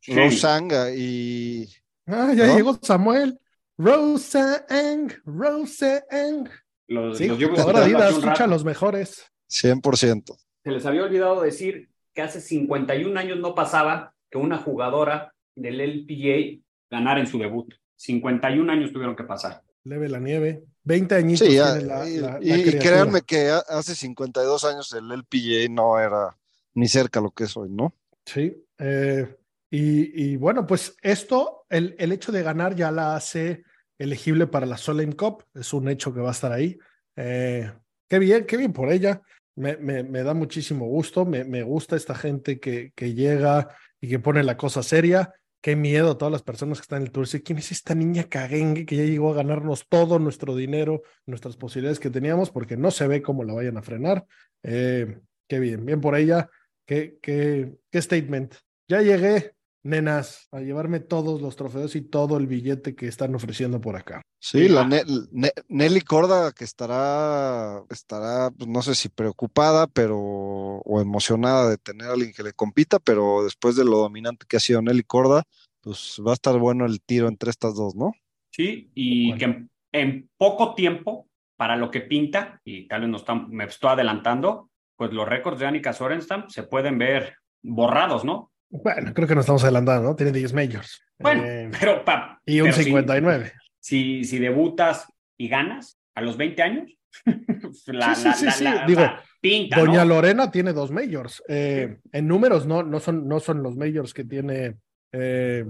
[0.08, 1.68] Rose Sang y...
[2.08, 3.40] Ah, ya llegó Samuel.
[3.78, 6.50] Rose Ang, Rose Ang.
[6.88, 9.24] Los, sí, los Adidas, escucha los mejores.
[9.50, 10.38] 100%
[10.70, 15.82] se les había olvidado decir que hace 51 años no pasaba que una jugadora del
[15.82, 17.74] LPGA ganara en su debut.
[17.96, 19.62] 51 años tuvieron que pasar.
[19.84, 20.64] leve la nieve.
[20.84, 24.92] 20 añitos Sí, ya, tiene la, y, la- la y- créanme que hace 52 años
[24.94, 26.38] el LPGA no era
[26.76, 27.94] ni cerca lo que es hoy, ¿no?
[28.26, 28.56] Sí.
[28.78, 29.36] eh,
[29.72, 33.64] y, y bueno, pues esto, el, el hecho de ganar ya la hace
[33.98, 35.44] elegible para la Solheim Cup.
[35.54, 36.78] Es un hecho que va a estar ahí.
[37.16, 37.72] Eh,
[38.08, 39.22] qué bien, qué bien por ella.
[39.60, 41.26] Me, da muchísimo gusto.
[41.26, 45.34] Me, gusta esta gente que, llega y que pone la cosa seria.
[45.62, 47.28] Qué miedo a todas las personas que están en el tour.
[47.28, 52.00] ¿Quién es esta niña caguengue que ya llegó a ganarnos todo nuestro dinero, nuestras posibilidades
[52.00, 52.50] que teníamos?
[52.52, 54.26] Porque no se ve cómo la vayan a frenar.
[54.64, 55.20] Eh,
[55.50, 56.50] qué bien, bien por ella.
[56.86, 58.56] Qué, qué, qué statement.
[58.88, 63.80] Ya llegué, nenas, a llevarme todos los trofeos y todo el billete que están ofreciendo
[63.80, 64.22] por acá.
[64.40, 64.86] Sí, la.
[64.86, 71.70] Ne- Ne- Nelly Corda que estará, estará, pues, no sé si preocupada, pero, o emocionada
[71.70, 74.82] de tener a alguien que le compita, pero después de lo dominante que ha sido
[74.82, 75.44] Nelly Corda,
[75.82, 78.14] pues va a estar bueno el tiro entre estas dos, ¿no?
[78.52, 83.18] Sí, y que en, en poco tiempo, para lo que pinta, y tal vez no
[83.18, 88.52] está, me estoy adelantando, pues los récords de Annika Sorenstam se pueden ver borrados, ¿no?
[88.70, 90.16] Bueno, creo que nos estamos adelantando, ¿no?
[90.16, 91.02] Tiene 10 majors.
[91.18, 93.52] Bueno, Eh, pero pa, y un pero si- 59.
[93.80, 96.92] Si, si, debutas y ganas a los 20 años,
[97.88, 99.02] la, Sí, sí, la- sí, la- Digo,
[99.42, 100.16] pinta, Doña ¿no?
[100.16, 101.42] Lorena tiene dos majors.
[101.48, 104.76] Eh, En números no, no, son, no son los majors que tiene
[105.12, 105.66] eh,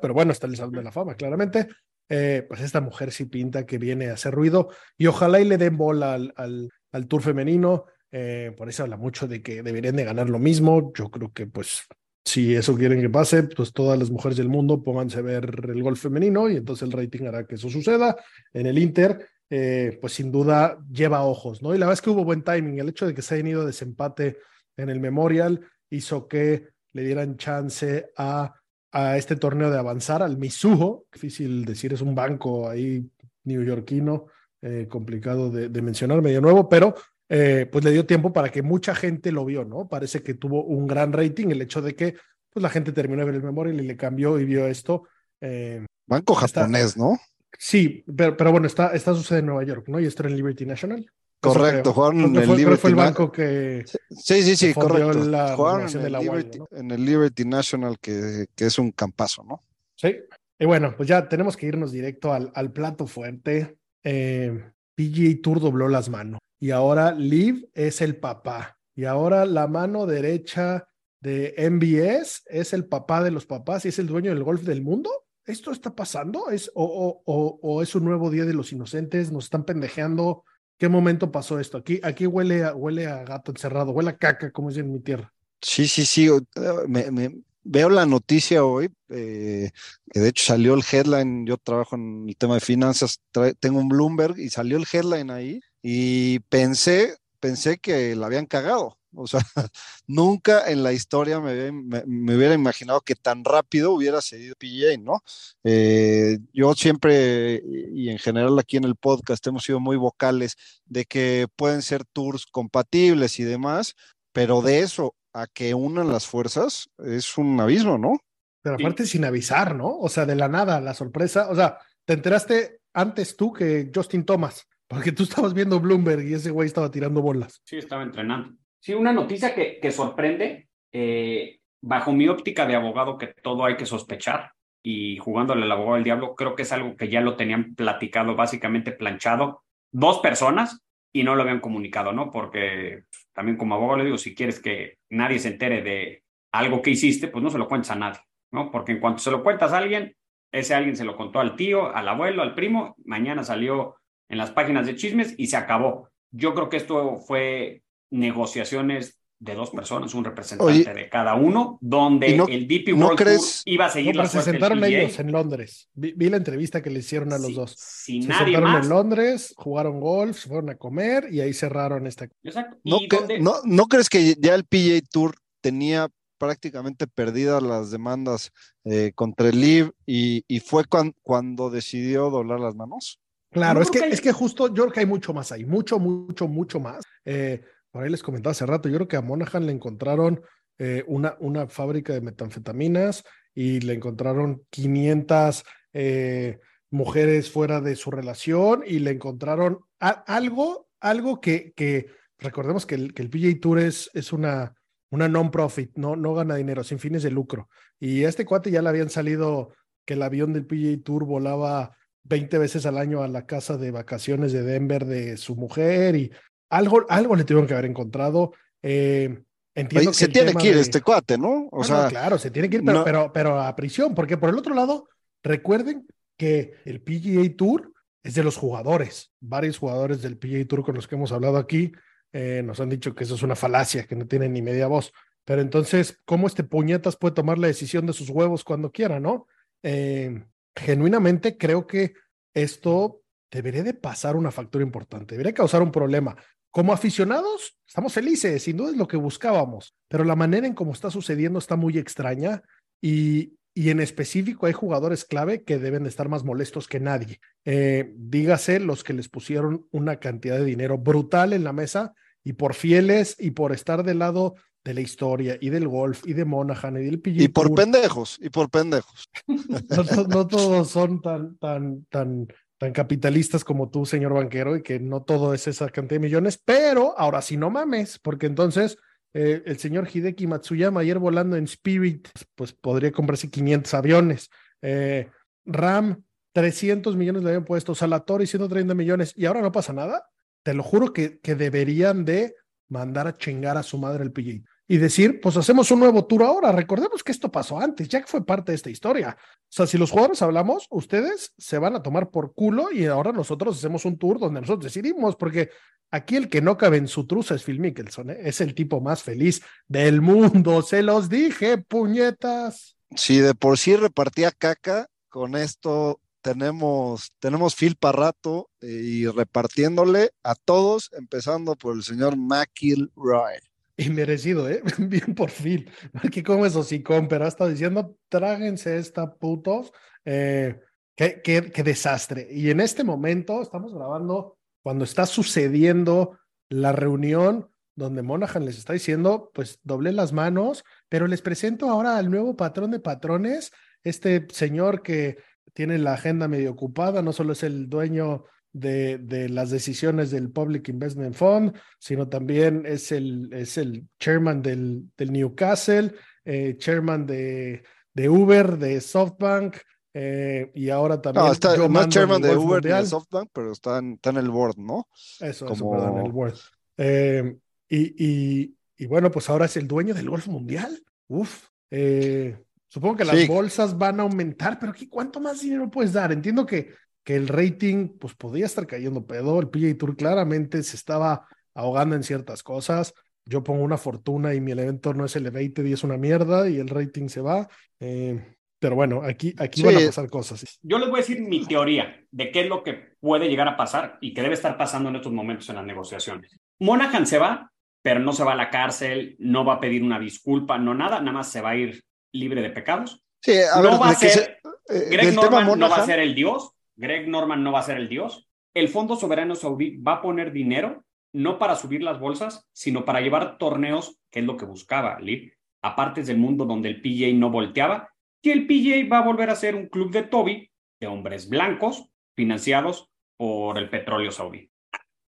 [0.00, 1.68] pero bueno, está el Salón de la Fama, claramente.
[2.08, 5.58] Eh, pues esta mujer sí pinta que viene a hacer ruido y ojalá y le
[5.58, 7.84] den bola al, al, al tour femenino.
[8.12, 10.92] Eh, por eso habla mucho de que deberían de ganar lo mismo.
[10.96, 11.82] Yo creo que pues
[12.30, 15.82] si eso quieren que pase, pues todas las mujeres del mundo pónganse a ver el
[15.82, 18.16] golf femenino y entonces el rating hará que eso suceda.
[18.52, 21.74] En el Inter, eh, pues sin duda lleva ojos, ¿no?
[21.74, 22.78] Y la verdad es que hubo buen timing.
[22.78, 24.38] El hecho de que se hayan ido a desempate
[24.76, 28.54] en el Memorial hizo que le dieran chance a,
[28.92, 33.10] a este torneo de avanzar, al Mizuho, difícil decir, es un banco ahí
[33.42, 34.26] neoyorquino,
[34.62, 36.94] eh, complicado de, de mencionar, medio nuevo, pero
[37.32, 39.88] eh, pues le dio tiempo para que mucha gente lo vio, ¿no?
[39.88, 42.16] Parece que tuvo un gran rating el hecho de que
[42.52, 45.04] pues la gente terminó de ver el Memorial y le cambió y vio esto.
[45.40, 47.18] Eh, Banco Está- japonés, ¿no?
[47.56, 50.00] sí, pero, pero bueno, está, está sucede en Nueva York, ¿no?
[50.00, 51.06] Y esto era en Liberty National.
[51.40, 53.84] Correcto, jugaron en el Liberty fue el banco que...
[54.10, 55.24] Sí, sí, sí, que correcto.
[55.24, 56.68] la Jugaron en el, la Liberty, ¿no?
[56.72, 59.62] en el Liberty National, que, que es un campazo, ¿no?
[59.94, 60.16] Sí.
[60.58, 63.76] Y bueno, pues ya tenemos que irnos directo al, al plato fuerte.
[64.04, 64.52] Eh,
[64.94, 68.78] PGA Tour dobló las manos y ahora Liv es el papá.
[68.94, 70.86] Y ahora la mano derecha
[71.20, 74.82] de MBS es el papá de los papás y es el dueño del golf del
[74.82, 75.10] mundo.
[75.46, 76.50] ¿Esto está pasando?
[76.50, 79.32] ¿Es, o, o- o- es un nuevo día de los inocentes?
[79.32, 80.44] ¿Nos están pendejeando?
[80.78, 81.78] ¿Qué momento pasó esto?
[81.78, 85.00] Aquí, aquí huele, a, huele a gato encerrado, huele a caca, como dicen en mi
[85.00, 85.32] tierra.
[85.60, 86.28] Sí, sí, sí.
[86.28, 86.40] o-
[86.86, 89.70] me- veo la noticia hoy, eh,
[90.10, 91.46] que de hecho salió el headline.
[91.46, 93.20] Yo trabajo en el tema de finanzas,
[93.60, 98.96] tengo un Bloomberg y salió el headline ahí y pensé, pensé que la habían cagado.
[99.14, 99.40] O sea,
[100.06, 104.96] nunca en la historia me, me- me hubiera imaginado que tan rápido hubiera cedido PGA,
[105.02, 105.20] ¿no?
[105.64, 107.60] Eh, yo siempre,
[107.92, 112.04] y en general aquí en el podcast, hemos sido muy vocales de que pueden ser
[112.04, 113.96] tours compatibles y demás,
[114.32, 118.18] pero de eso a que unan las fuerzas es un abismo, ¿no?
[118.62, 118.84] Pero Sí.
[118.84, 119.96] aparte sin avisar, ¿no?
[119.98, 121.48] O sea, de la nada, la sorpresa.
[121.50, 126.34] O sea, te enteraste antes tú que Justin Thomas, porque tú estabas viendo Bloomberg y
[126.34, 127.62] ese güey estaba tirando bolas.
[127.64, 128.56] Sí, estaba entrenando.
[128.80, 133.86] Sí, una noticia que, sorprende, eh, bajo mi óptica de abogado, que todo hay que
[133.86, 134.50] sospechar,
[134.82, 138.34] y jugándole al abogado del diablo, creo que es algo que ya lo tenían platicado,
[138.34, 142.32] básicamente planchado, dos personas y no lo habían comunicado, ¿no?
[142.32, 146.90] Porque también como abogado le digo, si quieres que nadie se entere de algo que
[146.90, 148.72] hiciste, pues no se lo cuentes a nadie, ¿no?
[148.72, 150.16] Porque en cuanto se lo cuentas a alguien,
[150.50, 153.99] ese alguien se lo contó al tío, al abuelo, al primo, mañana salió
[154.30, 156.08] en las páginas de chismes y se acabó.
[156.30, 161.78] Yo creo que esto fue negociaciones de dos personas, un representante Oye, de cada uno,
[161.80, 164.42] donde ¿y no- el DP no World Tour crees- iba a seguir No, la pero
[164.44, 165.88] se sentaron ellos en Londres.
[165.94, 167.74] Vi, vi la entrevista que le hicieron a los Si- dos.
[167.78, 168.84] Si Se nadie sentaron más.
[168.84, 172.28] en Londres, jugaron golf, se fueron a comer y ahí cerraron esta.
[172.42, 172.76] Exacto.
[172.84, 178.50] ¿No, que- no, ¿no crees que ya el PGA Tour tenía prácticamente perdidas las demandas
[178.84, 183.18] eh, contra el LIV y, y fue cuan- cuando decidió doblar las manos?
[183.50, 185.50] Claro, es que, creo que hay- es que justo yo creo que hay mucho más
[185.52, 187.04] ahí, mucho, mucho, mucho más.
[187.24, 190.40] Eh, por ahí les comentaba hace rato, yo creo que a Monaghan le encontraron
[190.78, 196.58] eh, una, una fábrica de metanfetaminas y le encontraron 500 eh,
[196.90, 202.06] mujeres fuera de su relación y le encontraron a- algo, algo que, que
[202.38, 204.74] recordemos que el, que el PGA Tour es, es una,
[205.10, 207.68] una non-profit, no, no gana dinero, sin fines de lucro.
[207.98, 209.74] Y a este cuate ya le habían salido
[210.06, 211.96] que el avión del PGA Tour volaba
[212.30, 216.30] 20 veces al año a la casa de vacaciones de Denver de su mujer y
[216.70, 218.52] algo, algo le tuvieron que haber encontrado.
[218.82, 219.42] Eh,
[219.74, 221.68] entiendo Oye, se tiene que ir de- este cuate, ¿no?
[221.72, 224.38] O Ah, sea, claro, se tiene que ir, pero, no- pero, pero a prisión, porque
[224.38, 225.08] por el otro lado,
[225.42, 226.06] recuerden
[226.38, 229.32] que el PGA Tour es de los jugadores.
[229.40, 231.92] Varios jugadores del PGA Tour con los que hemos hablado aquí
[232.32, 235.12] eh, nos han dicho que eso es una falacia, que no tienen ni media voz.
[235.44, 239.48] Pero entonces, ¿cómo este puñetas puede tomar la decisión de sus huevos cuando quiera, no?
[239.82, 242.14] Eh, genuinamente creo que
[242.54, 246.36] esto debería de pasar una factura importante, debería causar un problema.
[246.70, 250.92] Como aficionados, estamos felices, sin duda es lo que buscábamos, pero la manera en cómo
[250.92, 252.62] está sucediendo está muy extraña
[253.02, 257.40] y, y en específico hay jugadores clave que deben de estar más molestos que nadie.
[257.64, 262.54] Eh, dígase los que les pusieron una cantidad de dinero brutal en la mesa y
[262.54, 264.54] por fieles y por estar del lado
[264.84, 267.76] de la historia y del golf y de Monahan y del PGA y por Tour.
[267.76, 269.28] pendejos, y por pendejos.
[270.28, 275.22] No todos son tan, tan, tan, tan capitalistas como tú, señor banquero, y que no
[275.22, 278.96] todo es esa cantidad de millones, pero ahora sí no mames, porque entonces
[279.34, 284.50] eh, el señor Hideki Matsuyama ayer volando en Spirit, pues podría comprarse 500 aviones.
[284.82, 285.28] Eh,
[285.66, 290.26] Ram, 300 millones le habían puesto, Salatori 130 millones, y ahora no pasa nada.
[290.62, 292.54] Te lo juro que, que deberían de
[292.90, 296.42] mandar a chingar a su madre el PGA y decir, pues hacemos un nuevo tour
[296.42, 296.72] ahora.
[296.72, 299.36] Recordemos que esto pasó antes, ya que fue parte de esta historia.
[299.38, 303.30] O sea, si los jugadores hablamos, ustedes se van a tomar por culo y ahora
[303.30, 305.70] nosotros hacemos un tour donde nosotros decidimos, porque
[306.10, 308.38] aquí el que no cabe en su truza es Phil Mickelson, ¿eh?
[308.40, 312.96] es el tipo más feliz del mundo, se los dije, puñetas.
[313.14, 319.26] Si de por sí repartía caca, con esto tenemos, tenemos fil para rato eh, y
[319.26, 323.58] repartiéndole a todos, empezando por el señor McIlroy.
[323.96, 324.82] Y merecido, ¿eh?
[324.98, 325.88] Bien por fin.
[326.20, 329.92] Porque como eso sí, pero estado diciendo, tráguense esta putos.
[330.24, 330.80] Eh,
[331.14, 332.48] qué, qué, qué desastre.
[332.50, 336.38] Y en este momento estamos grabando cuando está sucediendo
[336.70, 342.16] la reunión donde Monahan les está diciendo, pues doble las manos, pero les presento ahora
[342.16, 343.72] al nuevo patrón de patrones,
[344.02, 345.36] este señor que
[345.72, 350.50] tiene la agenda medio ocupada, no solo es el dueño de, de, las decisiones del
[350.50, 357.26] Public Investment Fund, sino también es el, es el chairman del, del Newcastle, eh, chairman
[357.26, 357.82] de,
[358.14, 359.76] de, Uber, de SoftBank,
[360.12, 361.46] eh, y ahora también.
[361.46, 362.98] No, está, no es chairman de Uber mundial.
[362.98, 365.08] ni de SoftBank, pero está en, está en el board, ¿no?
[365.40, 365.74] Eso, Como...
[365.74, 366.54] eso, perdón, el board.
[366.96, 367.56] Eh,
[367.88, 371.02] y, y, y, bueno, pues ahora es el dueño del golf mundial.
[371.28, 371.66] Uf.
[371.90, 372.56] Eh,
[372.90, 373.46] supongo que las sí.
[373.46, 376.32] bolsas van a aumentar, pero ¿qué, ¿cuánto más dinero puedes dar?
[376.32, 376.90] Entiendo que
[377.24, 382.16] que el rating pues podía estar cayendo pedo, el PGA Tour claramente se estaba ahogando
[382.16, 386.04] en ciertas cosas, yo pongo una fortuna y mi evento no es elevated y es
[386.04, 387.68] una mierda y el rating se va,
[388.00, 389.86] eh, pero bueno, aquí, aquí sí.
[389.86, 390.78] van a pasar cosas.
[390.82, 393.76] Yo les voy a decir mi teoría de qué es lo que puede llegar a
[393.76, 396.58] pasar y que debe estar pasando en estos momentos en las negociaciones.
[396.78, 397.70] Monahan se va,
[398.02, 401.20] pero no se va a la cárcel, no va a pedir una disculpa, no nada,
[401.20, 403.24] nada más se va a ir libre de pecados.
[403.42, 404.42] Sí, a no ver, va a ser, se,
[404.88, 407.96] eh, Greg Norman no va a ser el dios, Greg Norman no va a ser
[407.96, 408.48] el dios.
[408.74, 413.20] El Fondo Soberano Saudí va a poner dinero no para subir las bolsas, sino para
[413.20, 417.32] llevar torneos, que es lo que buscaba Lee, a partes del mundo donde el PGA
[417.34, 418.10] no volteaba.
[418.42, 422.06] Y el PGA va a volver a ser un club de Toby, de hombres blancos,
[422.34, 424.70] financiados por el petróleo saudí.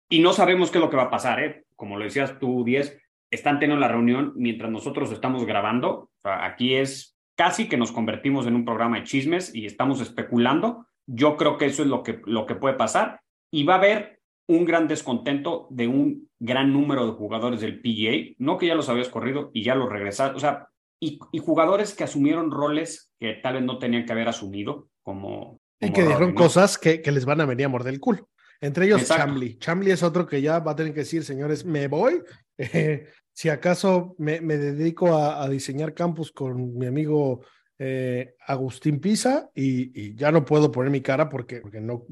[0.09, 1.65] Y no sabemos qué es lo que va a pasar, ¿eh?
[1.77, 2.99] Como lo decías tú, Diez,
[3.31, 6.11] están teniendo la reunión mientras nosotros estamos grabando.
[6.23, 10.87] Sea, aquí es casi que nos convertimos en un programa de chismes y estamos especulando.
[11.07, 14.21] Yo creo que eso es lo que, lo que puede pasar y va a haber
[14.49, 18.89] un gran descontento de un gran número de jugadores del PGA, no que ya los
[18.89, 20.69] habías corrido y ya los regresaron, o sea,
[21.01, 25.61] y, y, jugadores que asumieron roles que tal vez no tenían que haber asumido, como...
[25.81, 28.29] Y que dijeron cosas que, que, les van a venir a morder el culo.
[28.63, 29.25] Entre ellos Exacto.
[29.27, 29.59] Chamley.
[29.59, 32.23] Chamley es otro que ya va a tener que decir, señores, me voy.
[32.59, 37.41] Eh, si acaso me, me dedico a, a, diseñar campus con mi amigo
[37.79, 42.05] eh, Agustín Pisa y, y, ya no puedo poner mi cara porque, porque no,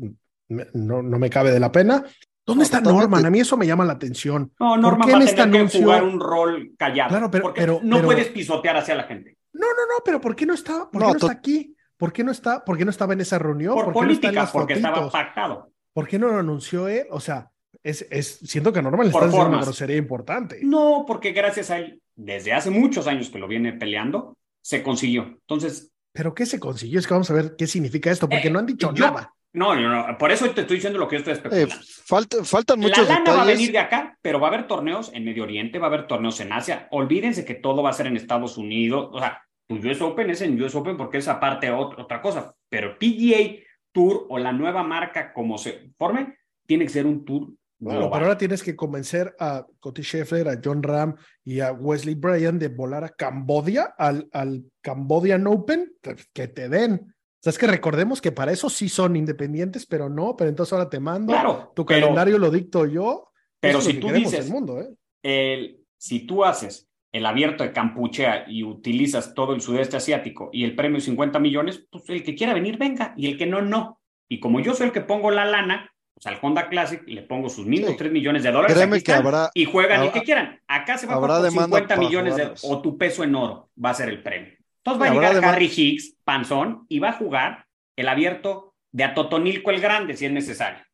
[0.48, 2.02] no, no, me cabe de la pena.
[2.44, 2.80] ¿Dónde No, está.
[2.80, 3.24] Norman?
[3.24, 4.50] A mí eso me llama la atención.
[4.58, 7.30] No, ¿Por Norman qué va a en tener este que jugar un rol callado, Claro,
[7.30, 9.36] pero- porque pero- no pero- puedes pisotear hacia la gente.
[9.52, 10.90] No, no, no, pero ¿por qué no está?
[10.90, 11.76] ¿Por No, qué no está aquí?
[11.96, 12.64] ¿Por qué no está?
[12.64, 13.74] ¿Por qué no estaba en esa reunión?
[13.74, 15.70] Por ¿Por no política, porque estaba pactado.
[16.00, 17.06] ¿Por qué no lo anunció él?
[17.10, 17.50] O sea,
[17.82, 20.58] es, es, siento que a Norman le está haciendo una grosería importante.
[20.62, 25.22] No, porque gracias a él, desde hace muchos años que lo viene peleando, se consiguió.
[25.24, 26.98] Entonces, ¿Pero qué se consiguió?
[26.98, 29.32] Es que vamos a ver qué significa esto, porque Eh, no han dicho yo- nada.
[29.52, 31.74] no, no, no, por eso te estoy diciendo lo que yo estoy Eh, especulando.
[32.04, 33.58] falta- faltan La muchos lana va a detalles.
[33.58, 36.40] venir de acá, pero va a haber torneos en Medio Oriente, va a haber torneos
[36.40, 36.88] en Asia.
[36.90, 39.08] Olvídense que todo va a ser en Estados Unidos.
[39.12, 42.54] O sea, tu US Open es en US Open porque es aparte ot- otra cosa.
[42.68, 47.48] Pero PGA tour o la nueva marca como se forme, tiene que ser un tour
[47.82, 52.14] Claro, pero ahora tienes que convencer a Cody Scheffler, a John Ram y a Wesley
[52.14, 55.90] Bryan de volar a Cambodia, al, al Cambodian Open,
[56.34, 56.92] que te den.
[57.02, 60.74] O sea, es que recordemos que para eso sí son independientes, pero no, pero entonces
[60.74, 63.30] ahora te mando, claro, tu calendario lo dicto yo.
[63.60, 64.90] Pero si tú dices, el mundo, ¿eh?
[65.22, 70.64] el, si tú haces el abierto de Campuchea y utilizas todo el sudeste asiático y
[70.64, 73.62] el premio es 50 millones, pues el que quiera venir, venga, y el que no,
[73.62, 74.00] no.
[74.28, 77.48] Y como yo soy el que pongo la lana, pues al Honda Classic le pongo
[77.48, 80.60] sus mismos tres millones de dólares Créeme que habrá, y juegan el que quieran.
[80.68, 83.94] Acá se va a por 50 millones de, o tu peso en oro va a
[83.94, 84.52] ser el premio.
[84.84, 89.70] Entonces va a llegar Harry Higgs, panzón, y va a jugar el abierto de Atotonilco
[89.70, 90.84] el Grande, si es necesario.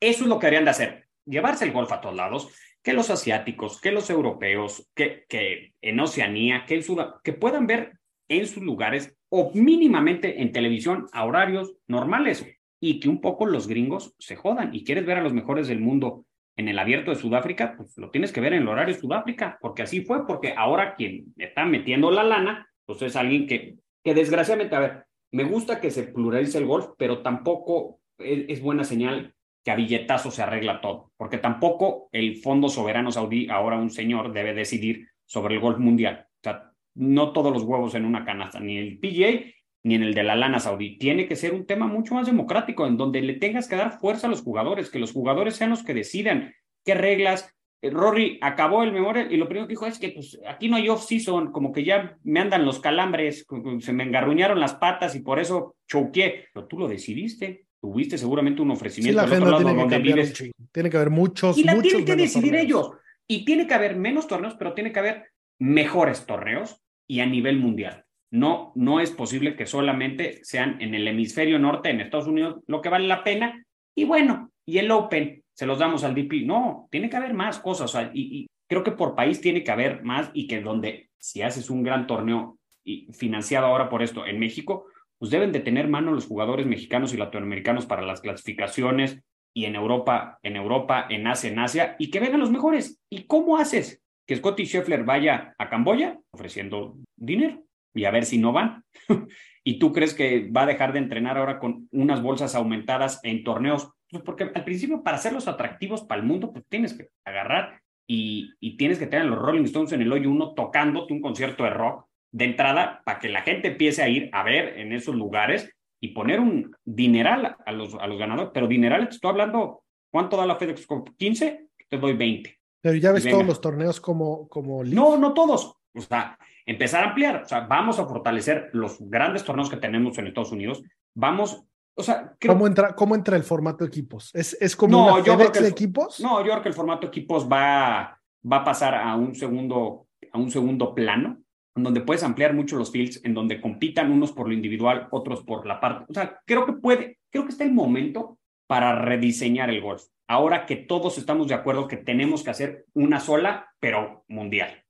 [0.00, 2.48] Eso es lo que deberían de hacer, llevarse el golf a todos lados,
[2.84, 8.46] que los asiáticos, que los europeos, que, que en Oceanía, que, en puedan ver en
[8.46, 12.46] sus lugares o mínimamente en televisión a horarios normales
[12.80, 14.74] y que un poco los gringos se jodan.
[14.74, 18.10] Y quieres ver a los mejores del mundo en el abierto de Sudáfrica, pues lo
[18.10, 21.64] tienes que ver en el horario de Sudáfrica, porque así fue, porque ahora quien está
[21.64, 26.04] metiendo la lana, pues es alguien que, que desgraciadamente, a ver, me gusta que se
[26.04, 29.33] pluralice el golf, pero tampoco es, buena señal
[29.64, 34.32] que a billetazo se arregla todo, porque tampoco el Fondo Soberano Saudí, ahora un señor,
[34.32, 36.26] debe decidir sobre el golf mundial.
[36.28, 40.14] O sea, no todos los huevos en una canasta, ni el PGA ni en el
[40.14, 40.98] de la lana saudí.
[40.98, 44.26] Tiene que ser un tema mucho más democrático, en donde le tengas que dar fuerza
[44.26, 47.54] a los jugadores, que los jugadores sean los que decidan qué reglas.
[47.82, 50.76] Eh, Rory acabó el memorial y lo primero que dijo es que pues, aquí no
[50.76, 53.46] hay off-season, como que ya me andan los calambres,
[53.80, 56.46] se me engarruñaron las patas y por eso choqué.
[56.54, 60.52] Pero tú lo decidiste, tuviste seguramente un ofrecimiento sí, la lado tiene donde que vives.
[60.72, 61.58] Tiene que haber muchos.
[61.58, 62.92] Y la muchos tienen que decidir ellos.
[63.28, 65.26] Y tiene que haber menos torneos, pero tiene que haber
[65.58, 68.06] mejores torneos y a nivel mundial.
[68.30, 72.80] No, no es posible que solamente sean en el hemisferio norte, en Estados Unidos, lo
[72.80, 73.62] que vale la pena.
[73.94, 76.46] Y bueno, y el Open, se los damos al DP.
[76.46, 77.94] No, tiene que haber más cosas.
[78.14, 81.82] y, creo que por país tiene que haber más y que donde si haces un
[81.82, 84.86] gran torneo y financiado ahora por esto en México,
[85.18, 89.22] pues deben de tener mano los jugadores mexicanos y latinoamericanos para las clasificaciones
[89.54, 93.00] y en Europa, en Europa, en Asia, en Asia, y que vengan los mejores.
[93.08, 97.64] ¿Y cómo haces que Scotty Scheffler vaya a Camboya ofreciendo dinero?
[97.94, 98.84] y a ver si no van.
[99.64, 103.44] ¿Y tú crees que va a dejar de entrenar ahora con unas bolsas aumentadas en
[103.44, 103.92] torneos?
[104.10, 108.50] Pues porque al principio para hacerlos atractivos para el mundo, pues tienes que agarrar y,
[108.60, 111.70] y tienes que tener los Rolling Stones en el hoyo uno tocándote un concierto de
[111.70, 115.70] rock de entrada para que la gente empiece a ir a ver en esos lugares
[116.00, 118.50] y poner un dineral a los, a los ganadores.
[118.52, 121.14] Pero dineral, te estoy hablando, ¿cuánto da la FedEx Cup?
[121.16, 121.68] ¿15?
[121.88, 122.58] Te doy 20.
[122.80, 124.48] Pero ya ves todos los torneos como...
[124.48, 125.76] como no, no todos.
[125.94, 127.42] O sea, empezar a ampliar.
[127.44, 130.82] O sea, vamos a fortalecer los grandes torneos que tenemos en Estados Unidos.
[131.14, 134.34] Vamos, o sea, ¿Cómo, entra, ¿Cómo entra el formato equipos?
[134.34, 136.18] ¿Es, es como no, una yo creo que de equipos?
[136.18, 138.20] No, yo creo que el formato equipos va,
[138.52, 141.43] va a pasar a un segundo, a un segundo plano,
[141.82, 145.66] donde puedes ampliar mucho los fields, en donde compitan unos por lo individual, otros por
[145.66, 146.04] la parte.
[146.08, 150.04] O sea, creo que puede, creo que está el momento para rediseñar el golf.
[150.28, 154.84] Ahora que todos estamos de acuerdo que tenemos que hacer una sola, pero mundial.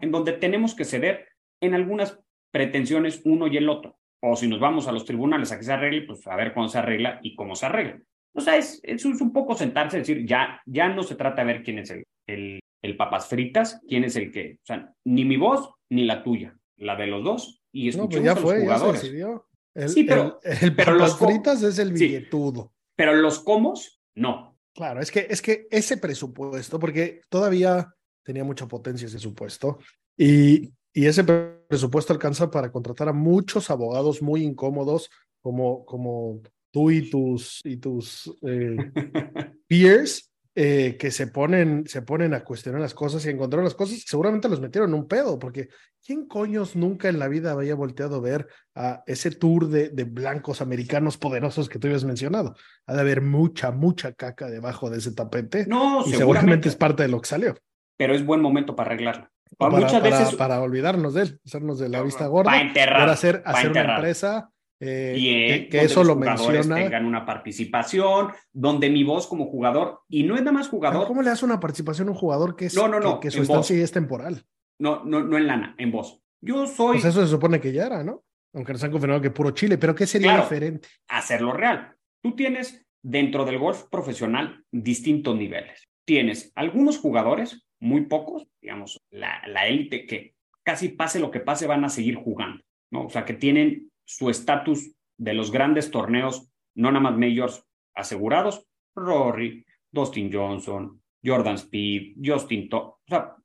[0.00, 1.28] En donde tenemos que ceder
[1.60, 2.18] en algunas
[2.50, 3.98] pretensiones uno y el otro.
[4.20, 6.70] O si nos vamos a los tribunales a que se arregle, pues a ver cuándo
[6.70, 8.00] se arregla y cómo se arregla.
[8.34, 11.52] O sea, es, es un poco sentarse y decir, ya, ya no se trata de
[11.52, 11.90] ver quién es
[12.26, 16.22] el, el papas fritas, quién es el que, o sea, ni mi voz ni la
[16.22, 17.62] tuya, la de los dos.
[17.72, 19.46] Y no, pues ya fue, Ya se decidió.
[19.86, 22.72] sí, pero, el, pero los fritas es el billetudo.
[22.96, 24.58] pero los comos, no.
[24.74, 27.92] Claro, es que, es que ese presupuesto, porque todavía
[28.24, 29.78] tenía mucha potencia ese supuesto.
[30.16, 35.10] Y, y ese presupuesto alcanza para contratar a muchos abogados muy incómodos,
[35.40, 38.76] como, como tú y tus, y tus eh,
[39.66, 40.27] peers,
[40.60, 44.02] eh, que se ponen, se ponen a cuestionar las cosas y a encontrar las cosas,
[44.06, 45.68] seguramente los metieron en un pedo, porque
[46.04, 50.04] ¿quién coños nunca en la vida había volteado a ver a ese tour de, de
[50.04, 52.56] blancos americanos poderosos que tú habías mencionado?
[52.86, 55.66] Ha de haber mucha, mucha caca debajo de ese tapete.
[55.66, 57.54] No, y seguramente es parte de lo que salió
[57.98, 59.28] pero es buen momento para arreglarlo.
[59.58, 63.12] Para, Muchas veces, para, olvidarnos de él, hacernos de la vista gorda, para enterrar, para
[63.12, 66.76] hacer, hacer una empresa eh, que, eso lo menciona.
[66.76, 71.06] tengan una participación, donde mi voz como jugador, y no es nada más jugador.
[71.06, 73.42] ¿Cómo le das una participación a un jugador que, es, no, no, no, que, su
[73.42, 74.44] estancia es temporal?
[74.78, 76.22] No, no, no en lana, en voz.
[76.40, 76.98] Yo soy.
[76.98, 78.22] Pues eso se supone que ya era, ¿no?
[78.54, 80.88] Aunque nos han confirmado que puro Chile, pero ¿qué sería diferente?
[81.08, 81.94] Hacerlo real.
[82.22, 85.88] Tú tienes dentro del golf profesional distintos niveles.
[86.04, 91.66] Tienes algunos jugadores muy pocos, digamos, la, la élite que casi pase lo que pase
[91.66, 93.06] van a seguir jugando, ¿no?
[93.06, 97.62] O sea, que tienen su estatus de los grandes torneos no nada más majors
[97.94, 103.36] asegurados, Rory, Dustin Johnson, Jordan Speed, Justin o sea,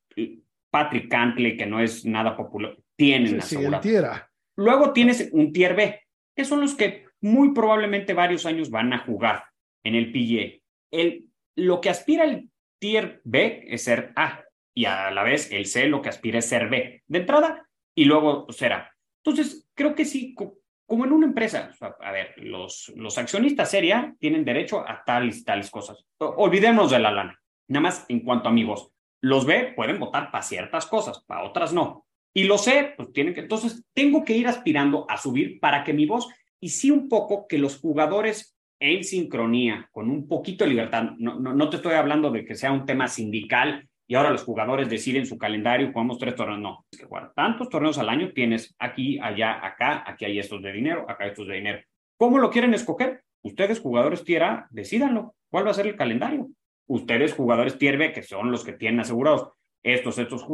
[0.72, 3.82] Patrick Cantley, que no es nada popular, tienen Sí, sí, asegurado.
[3.82, 4.32] tierra.
[4.56, 6.00] Luego tienes un tier B,
[6.36, 9.44] que son los que muy probablemente varios años van a jugar
[9.84, 10.62] en el PGA.
[10.92, 12.50] El, lo que aspira el
[12.80, 14.44] tier B es ser A
[14.76, 18.06] y a la vez el C lo que aspira es ser B de entrada y
[18.06, 18.92] luego ser A.
[19.24, 23.18] Entonces, creo que sí, co- como en una empresa, o sea, a ver, los, los
[23.18, 26.06] accionistas seria tienen derecho a tales y tales cosas.
[26.20, 27.40] Olvidémonos de la lana.
[27.70, 28.90] Nada más en cuanto a amigos.
[29.22, 32.06] Los B pueden votar para ciertas cosas, para otras no.
[32.34, 35.94] Y los C, pues tienen que, entonces tengo que ir aspirando a subir para que
[35.94, 36.28] mi voz,
[36.60, 41.40] y sí un poco que los jugadores en sincronía, con un poquito de libertad, no,
[41.40, 44.90] no, no te estoy hablando de que sea un tema sindical y ahora los jugadores
[44.90, 48.76] deciden su calendario, jugamos tres torneos, no, es que jugar tantos torneos al año tienes
[48.80, 51.80] aquí, allá, acá, aquí hay estos de dinero, acá estos de dinero.
[52.18, 53.24] ¿Cómo lo quieren escoger?
[53.42, 55.36] Ustedes, jugadores tierra, decídanlo.
[55.50, 56.48] ¿Cuál va a ser el calendario?
[56.88, 59.50] Ustedes, jugadores tier B, que son los que tienen asegurados
[59.84, 60.46] estos, estos,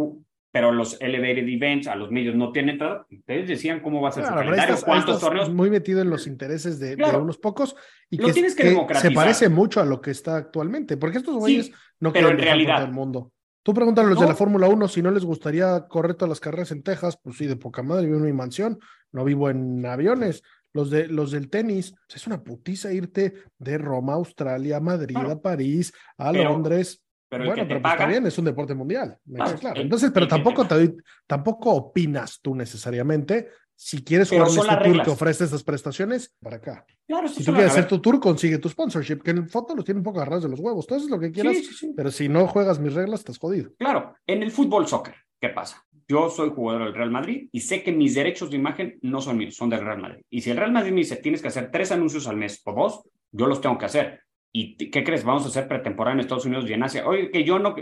[0.52, 3.06] pero los elevated events, a los medios no tienen entrada.
[3.12, 5.54] Ustedes decían cómo va a ser Claro, su calendario, estás, cuántos estás torneos.
[5.54, 7.76] muy metido en los intereses de, unos pocos
[8.10, 9.14] y Lo que, tienes que que se democratizar.
[9.14, 12.46] parece mucho a lo que está actualmente, porque estos güeyes Sí, no pero quieren en
[12.46, 13.32] realidad- todo el mundo.
[13.70, 16.40] Tú pregúntale a los de la Fórmula 1 si no les gustaría correr todas las
[16.40, 18.80] carreras en Texas, pues sí, de poca madre, vivo en mi mansión,
[19.12, 20.42] no vivo en aviones.
[20.74, 24.80] Los, de, los del tenis, pues es una putiza irte de Roma, a Australia, a
[24.80, 25.30] Madrid, Claro.
[25.34, 27.04] a París, a Pero- Londres.
[27.30, 30.28] pero bueno, pero pues paga, está bien, es un deporte mundial, me Claro, Entonces, pero
[30.28, 30.96] tampoco te
[31.28, 33.50] tampoco opinas tú necesariamente.
[33.82, 35.06] Si quieres jugar este tour reglas.
[35.06, 36.86] que ofrece estas prestaciones, para acá.
[37.08, 40.00] claro, Si tú quieres hacer tu tour, consigue tu sponsorship, que en foto los tiene
[40.00, 40.86] un poco agarrados de los huevos.
[40.86, 41.94] Tú haces lo que quieras, sí, sí, sí.
[41.96, 43.72] pero si no juegas mis reglas, estás jodido.
[43.80, 45.82] Claro, en el fútbol soccer, ¿qué pasa?
[46.10, 49.38] Yo soy jugador del Real Madrid y sé que mis derechos de imagen no son
[49.38, 50.24] míos, son del Real Madrid.
[50.30, 52.74] Y si el Real Madrid me dice, tienes que hacer tres anuncios al mes o
[52.74, 54.20] dos, yo los tengo que hacer.
[54.52, 55.24] ¿Y qué crees?
[55.24, 57.08] Vamos a hacer pretemporada en Estados Unidos y en Asia.
[57.08, 57.76] Oye, que yo no...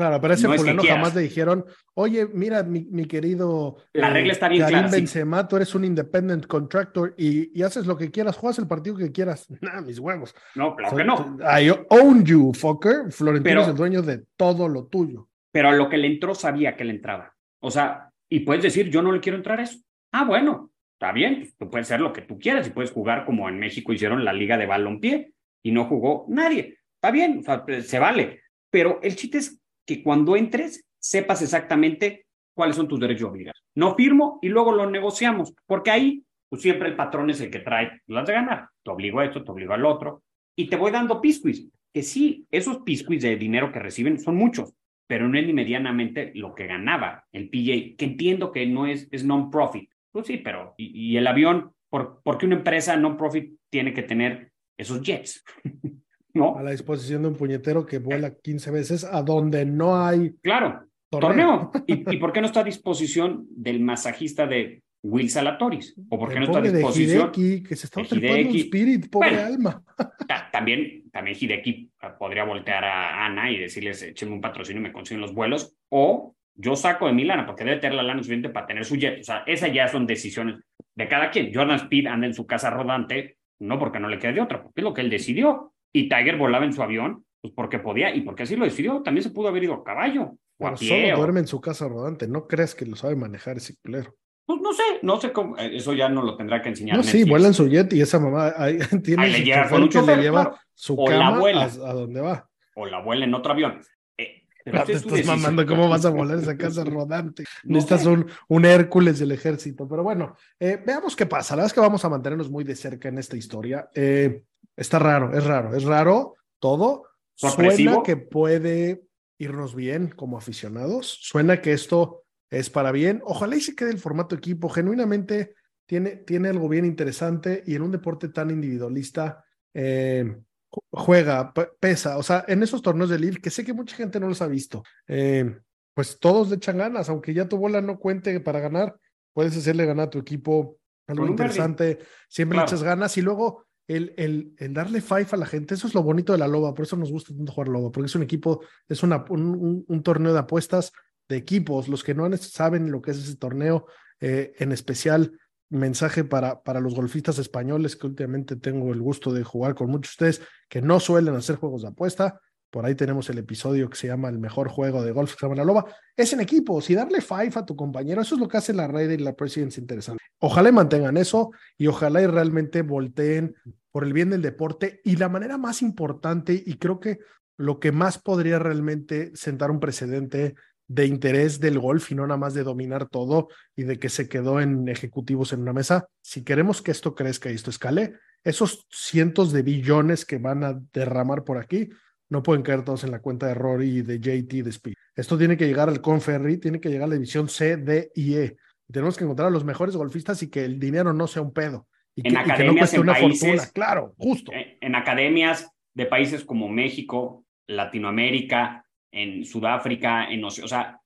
[0.00, 0.98] Claro, pero ese No es que fulano quieras.
[0.98, 4.88] jamás le dijeron, oye, mira, mi, mi querido eh, La regla está bien Karim clara,
[4.88, 4.96] sí.
[4.96, 8.96] Benzema, tú eres un independent contractor y, y haces lo que quieras, juegas el partido
[8.96, 9.46] que quieras.
[9.60, 10.34] Nah, mis huevos.
[10.54, 11.36] No, claro que no.
[11.40, 13.10] I own you, fucker.
[13.12, 15.28] Florentino Pero- es el dueño de todo lo tuyo.
[15.52, 17.34] Pero a lo que le entró sabía que le entraba.
[17.60, 19.80] O sea, y puedes decir, yo no le quiero entrar a eso.
[20.12, 23.24] Ah, bueno, está bien, pues, tú puedes hacer lo que tú quieras y puedes jugar
[23.26, 25.32] como en México hicieron la liga de balompié
[25.62, 26.78] y no jugó nadie.
[26.94, 28.40] Está bien, o sea, pues, se vale.
[28.70, 29.59] Pero el chiste es
[29.90, 33.68] que cuando entres sepas exactamente cuáles son tus derechos y obligaciones.
[33.74, 37.58] No firmo y luego lo negociamos, porque ahí pues, siempre el patrón es el que
[37.58, 38.68] trae las de ganar.
[38.84, 40.22] Te obligo a esto, te obligo al otro
[40.54, 41.68] y te voy dando piscuis.
[41.92, 44.74] Que sí, esos piscuis de dinero que reciben son muchos,
[45.08, 49.08] pero no es ni medianamente lo que ganaba el PJ, que entiendo que no es,
[49.10, 49.90] es non-profit.
[50.12, 54.52] Pues sí, pero y, y el avión, por, porque una empresa non-profit tiene que tener
[54.78, 55.42] esos jets?
[56.34, 56.56] ¿No?
[56.56, 60.84] A la disposición de un puñetero que vuela 15 veces a donde no hay Claro,
[61.10, 61.72] torneo.
[61.86, 65.96] ¿Y, ¿Y por qué no está a disposición del masajista de Will Salatoris?
[66.08, 67.32] ¿O por qué El no está a pobre de disposición?
[67.34, 69.44] Hideki, que se está trepando un spirit, pobre Bueno.
[69.46, 69.82] alma.
[70.28, 74.84] Ta- También, también Hideki ah, podría voltear a Ana y decirles, échenme un patrocinio y
[74.84, 78.20] me consiguen los vuelos, o yo saco de mi lana, porque debe tener la lana
[78.22, 79.20] suficiente para tener su jet.
[79.20, 80.56] O sea, esas ya son decisiones
[80.94, 81.52] de cada quien.
[81.54, 84.80] Jordan Speed anda en su casa rodante, no porque no le quede de otra, porque
[84.80, 85.69] es lo que él decidió.
[85.92, 89.02] Y Tiger volaba en su avión, pues porque podía y porque así lo decidió.
[89.02, 90.88] También se pudo haber ido a caballo o a Pero pie.
[91.02, 92.28] solo o- duerme en su casa rodante.
[92.28, 94.14] No crees que lo sabe manejar ese culero.
[94.46, 96.96] Pues no sé, no sé cómo, eh, eso ya no lo tendrá que enseñar.
[96.96, 97.30] No, sí, Netflix.
[97.30, 100.02] vuela en su jet y esa mamá ahí, tiene Ahí le llega con un que
[100.02, 100.56] le lleva claro.
[100.74, 101.62] su O la cama abuela.
[101.62, 102.48] a, a donde va.
[102.74, 103.80] O la abuela en otro avión.
[104.18, 107.44] Eh, pero esta te es estás mamando cómo vas a volar esa casa rodante.
[107.62, 109.86] No Necesitas un, un Hércules del ejército.
[109.88, 111.54] Pero bueno, eh, veamos qué pasa.
[111.54, 113.88] La verdad es que vamos a mantenernos muy de cerca en esta historia.
[113.94, 114.42] Eh,
[114.76, 117.04] está raro, es raro, es raro todo.
[117.34, 119.02] Suena que puede
[119.38, 121.18] irnos bien como aficionados.
[121.22, 123.22] Suena que esto es para bien.
[123.24, 124.68] Ojalá y se quede el formato equipo.
[124.68, 125.54] Genuinamente
[125.86, 129.42] tiene, tiene algo bien interesante y en un deporte tan individualista
[129.72, 130.36] eh,
[130.70, 132.18] ju- juega, pe- pesa.
[132.18, 134.46] O sea, en esos torneos de Live, que sé que mucha gente no los ha
[134.46, 135.58] visto, eh,
[135.94, 138.96] pues todos le echan ganas, aunque ya tu bola no cuente para ganar,
[139.32, 141.98] puedes hacerle ganar a tu equipo algo interesante,
[142.28, 142.66] siempre Claro.
[142.66, 143.64] le echas ganas y luego
[143.96, 144.14] el,
[144.58, 146.96] el, darle five a la gente, eso es lo bonito de la loba, por eso
[146.96, 150.92] nos gusta tanto jugar loba, porque es un equipo, es un- un torneo de apuestas
[151.28, 153.86] de equipos, los que no han- saben lo que es ese torneo,
[154.20, 155.32] eh, en especial
[155.70, 160.16] mensaje para, para los golfistas españoles, que últimamente tengo el gusto de jugar con muchos
[160.16, 162.40] de ustedes, que no suelen hacer juegos de apuesta,
[162.70, 165.86] Por ahí tenemos el episodio que se llama El mejor juego de golf que Loba.
[166.16, 166.80] Es en equipo.
[166.80, 169.34] Si darle five a tu compañero, eso es lo que hace la red y la
[169.34, 170.22] presidencia interesante.
[170.38, 173.54] Ojalá mantengan eso y ojalá y realmente volteen
[173.90, 175.00] por el bien del deporte.
[175.04, 177.18] Y la manera más importante, y creo que
[177.56, 180.54] lo que más podría realmente sentar un precedente
[180.86, 184.28] de interés del golf y no nada más de dominar todo y de que se
[184.28, 186.08] quedó en ejecutivos en una mesa.
[186.20, 190.80] Si queremos que esto crezca y esto escale, esos cientos de billones que van a
[190.92, 191.90] derramar por aquí
[192.30, 194.94] no pueden caer todos en la cuenta de Rory y de JT de Speed.
[195.14, 198.34] Esto tiene que llegar al Conferry, tiene que llegar a la división C, D y
[198.36, 198.56] E.
[198.90, 201.86] tenemos que encontrar a los mejores golfistas y que el dinero no sea un pedo.
[202.14, 203.70] Y en que, academias, no cueste una países, fortuna.
[203.72, 204.52] Claro, justo.
[204.52, 211.00] En, en academias de países como México, Latinoamérica, en Sudáfrica, en o sea,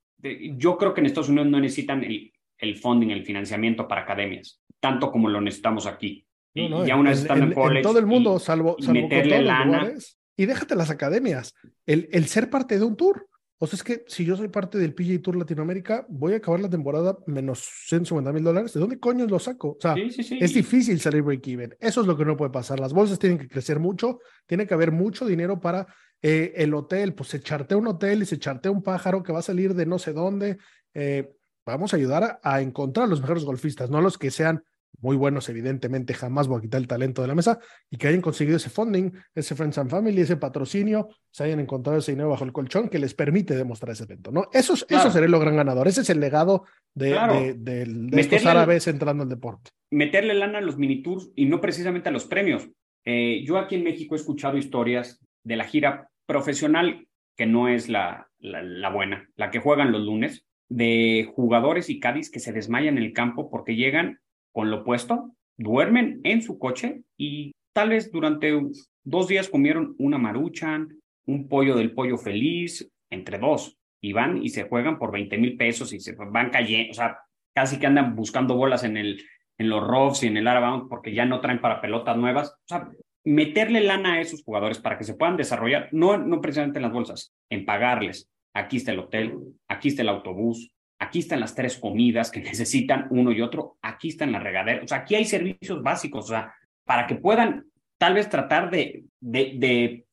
[0.56, 4.60] yo creo que en Estados Unidos no necesitan el, el funding, el financiamiento para academias,
[4.80, 6.26] tanto como lo necesitamos aquí.
[6.54, 7.78] No, no, y ya una vez estando en, en, college.
[7.78, 9.64] En todo el mundo, y, salvo, y salvo meterle con todos lana.
[9.64, 10.18] lugares.
[10.36, 11.54] Y déjate las academias.
[11.86, 13.28] El, el ser parte de un tour.
[13.58, 16.60] O sea, es que si yo soy parte del PGA Tour Latinoamérica, voy a acabar
[16.60, 18.74] la temporada menos 150 mil dólares.
[18.74, 19.70] ¿De dónde coño lo saco?
[19.70, 20.38] O sea, Sí, sí, sí.
[20.40, 21.74] es difícil salir break-even.
[21.80, 22.80] Eso es lo que no puede pasar.
[22.80, 25.86] Las bolsas tienen que crecer mucho, tiene que haber mucho dinero para
[26.20, 27.14] eh, el hotel.
[27.14, 29.86] Pues se chartea un hotel y se chartea un pájaro que va a salir de
[29.86, 30.58] no sé dónde.
[30.92, 31.32] Eh,
[31.64, 34.62] vamos a ayudar a, a, encontrar los mejores golfistas, no los que sean
[35.00, 37.58] muy buenos, evidentemente, jamás voy a quitar el talento de la mesa
[37.90, 41.98] y que hayan conseguido ese funding, ese Friends and Family, ese patrocinio, se hayan encontrado
[41.98, 44.48] ese dinero bajo el colchón que les permite demostrar ese evento, ¿no?
[44.52, 45.04] Eso, claro.
[45.04, 46.64] eso sería lo gran ganador, ese es el legado
[46.94, 47.34] de, Claro.
[47.40, 49.70] de, de, de estos árabes entrando al deporte.
[49.90, 52.68] meterle lana a los mini tours y no precisamente a los premios.
[53.04, 57.88] Eh, yo aquí en México he escuchado historias de la gira profesional, que no es
[57.88, 62.52] la, la, la buena, la que juegan los lunes, de jugadores y caddies que se
[62.52, 64.20] desmayan en el campo porque llegan
[64.54, 68.52] con lo puesto, duermen en su coche y tal vez durante
[69.02, 70.88] dos días comieron una maruchan,
[71.26, 75.56] un pollo del pollo feliz, entre dos, y van y se juegan por 20 mil
[75.56, 77.18] pesos y se van cayendo, o sea,
[77.52, 79.22] casi que andan buscando bolas en, el,
[79.58, 82.50] en los roughs y en el Arabound porque ya no traen para pelotas nuevas.
[82.50, 82.90] O sea,
[83.24, 86.92] meterle lana a esos jugadores para que se puedan desarrollar, no, no precisamente en las
[86.92, 88.28] bolsas, en pagarles.
[88.52, 89.36] Aquí está el hotel,
[89.66, 94.08] aquí está el autobús, aquí están las tres comidas que necesitan uno y otro, aquí
[94.08, 97.66] están las regaderas, o sea, aquí hay servicios básicos, o sea, para que puedan
[97.98, 100.04] tal vez tratar de, de, de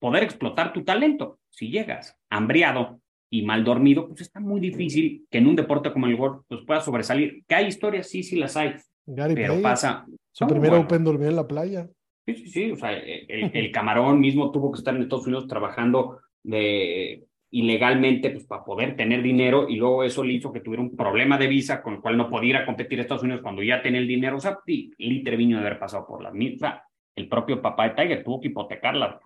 [0.00, 1.38] poder explotar tu talento.
[1.50, 3.00] Si llegas hambriado
[3.30, 6.62] y mal dormido, pues está muy difícil que en un deporte como el golf pues
[6.66, 7.44] puedas sobresalir.
[7.46, 8.74] Que hay historias, sí, sí las hay,
[9.06, 10.04] Gary pero pasa...
[10.32, 10.84] su primer bueno.
[10.84, 11.88] Open durmió en la playa.
[12.26, 15.46] Sí, sí, sí, o sea, el, el camarón mismo tuvo que estar en Estados Unidos
[15.46, 20.82] trabajando de ilegalmente pues para poder tener dinero y luego eso le hizo que tuviera
[20.82, 23.42] un problema de visa con el cual no podía ir a competir a Estados Unidos
[23.42, 26.32] cuando ya tenía el dinero, o sea, y Lee Treviño de haber pasado por las
[26.32, 26.80] mismas,
[27.16, 29.20] el propio papá de Tiger tuvo que hipotecarla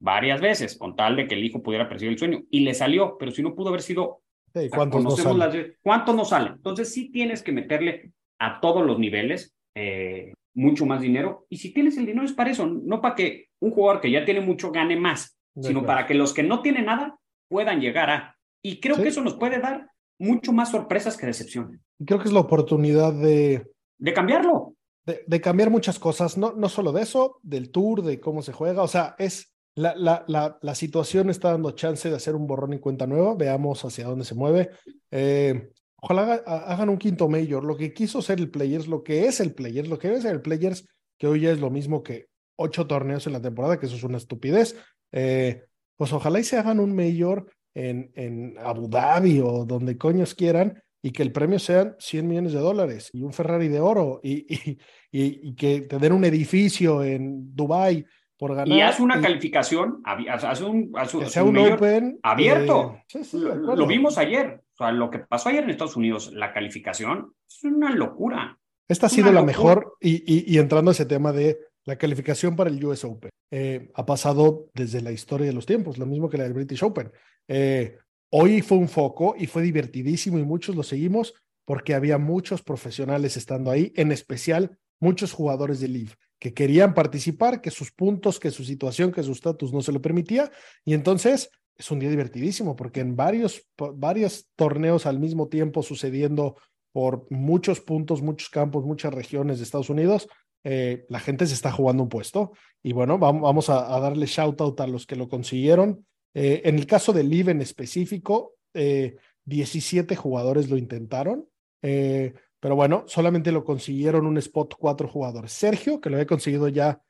[0.00, 3.16] varias veces con tal de que el hijo pudiera perseguir el sueño y le salió,
[3.18, 4.20] pero si no pudo haber sido
[4.54, 5.38] Sí, ¿Cuántos no salen?
[5.38, 6.52] las- ¿Cuántos no salen?
[6.54, 11.46] Entonces sí tienes que meterle a todos los niveles eh, mucho más dinero.
[11.48, 14.26] Y si tienes el dinero es para eso, no para que un jugador que ya
[14.26, 17.18] tiene mucho gane más, De sino para que los que no tienen nada
[17.52, 18.36] puedan llegar a.
[18.64, 19.02] Y creo Sí.
[19.02, 19.88] que eso nos puede dar
[20.18, 21.80] mucho más sorpresas que decepción.
[21.98, 23.66] Y Creo que es la oportunidad de,
[23.98, 24.74] De cambiarlo.
[25.04, 28.52] de, de cambiar muchas cosas, no, no solo de eso, del tour, de cómo se
[28.52, 32.46] juega, o sea, es la, la, la, la situación está dando chance de hacer un
[32.46, 34.70] borrón y cuenta nueva, veamos hacia dónde se mueve.
[35.10, 39.02] Eh, ojalá haga- ha- hagan un quinto mayor, lo que quiso ser el Players, lo
[39.02, 40.86] que es el Players, lo que debe ser el Players,
[41.18, 42.26] que hoy ya es lo mismo que
[42.56, 44.76] ocho torneos en la temporada, que eso es una estupidez.
[45.10, 45.64] Eh,
[46.02, 50.82] pues ojalá y se hagan un mayor en, en Abu Dhabi o donde coños quieran
[51.00, 54.52] y que el premio sean 100 millones de dólares y un Ferrari de oro y,
[54.52, 54.78] y,
[55.12, 58.04] y- y que te den un edificio en Dubai
[58.36, 58.66] por ganar.
[58.76, 62.94] Y haz una calificación, haz, haz un, que sea un mayor Open abierto.
[62.96, 64.60] eh, sí, sí, de Lo, vimos ayer.
[64.72, 68.58] O sea, lo que pasó ayer en Estados Unidos, la calificación, es una locura.
[68.88, 69.74] Esta ha sido una la locura.
[69.76, 73.30] mejor, y, y, y entrando a ese tema de la calificación para el US Open,
[73.50, 76.82] eh, ha pasado desde la historia de los tiempos, lo mismo que la del British
[76.82, 77.10] Open.
[77.48, 77.96] Eh,
[78.30, 83.36] hoy fue un foco y fue divertidísimo y muchos lo seguimos porque había muchos profesionales
[83.36, 88.50] estando ahí, en especial muchos jugadores de Live que querían participar, que sus puntos, que
[88.50, 90.50] su situación, que su estatus no se lo permitía.
[90.84, 93.64] Y entonces es un día divertidísimo porque en varios,
[93.94, 96.56] varios torneos al mismo tiempo sucediendo
[96.90, 100.28] por muchos puntos, muchos campos, muchas regiones de Estados Unidos,
[100.64, 102.52] eh, la gente se está jugando un puesto.
[102.82, 106.04] Y bueno, vamos, a, a darle shout out a los que lo consiguieron.
[106.34, 111.46] Eh, en el caso de Live en específico, eh, 17 jugadores lo intentaron.
[111.82, 115.52] Eh, pero bueno, solamente lo consiguieron un spot cuatro jugadores.
[115.52, 117.00] Sergio, que lo había conseguido ya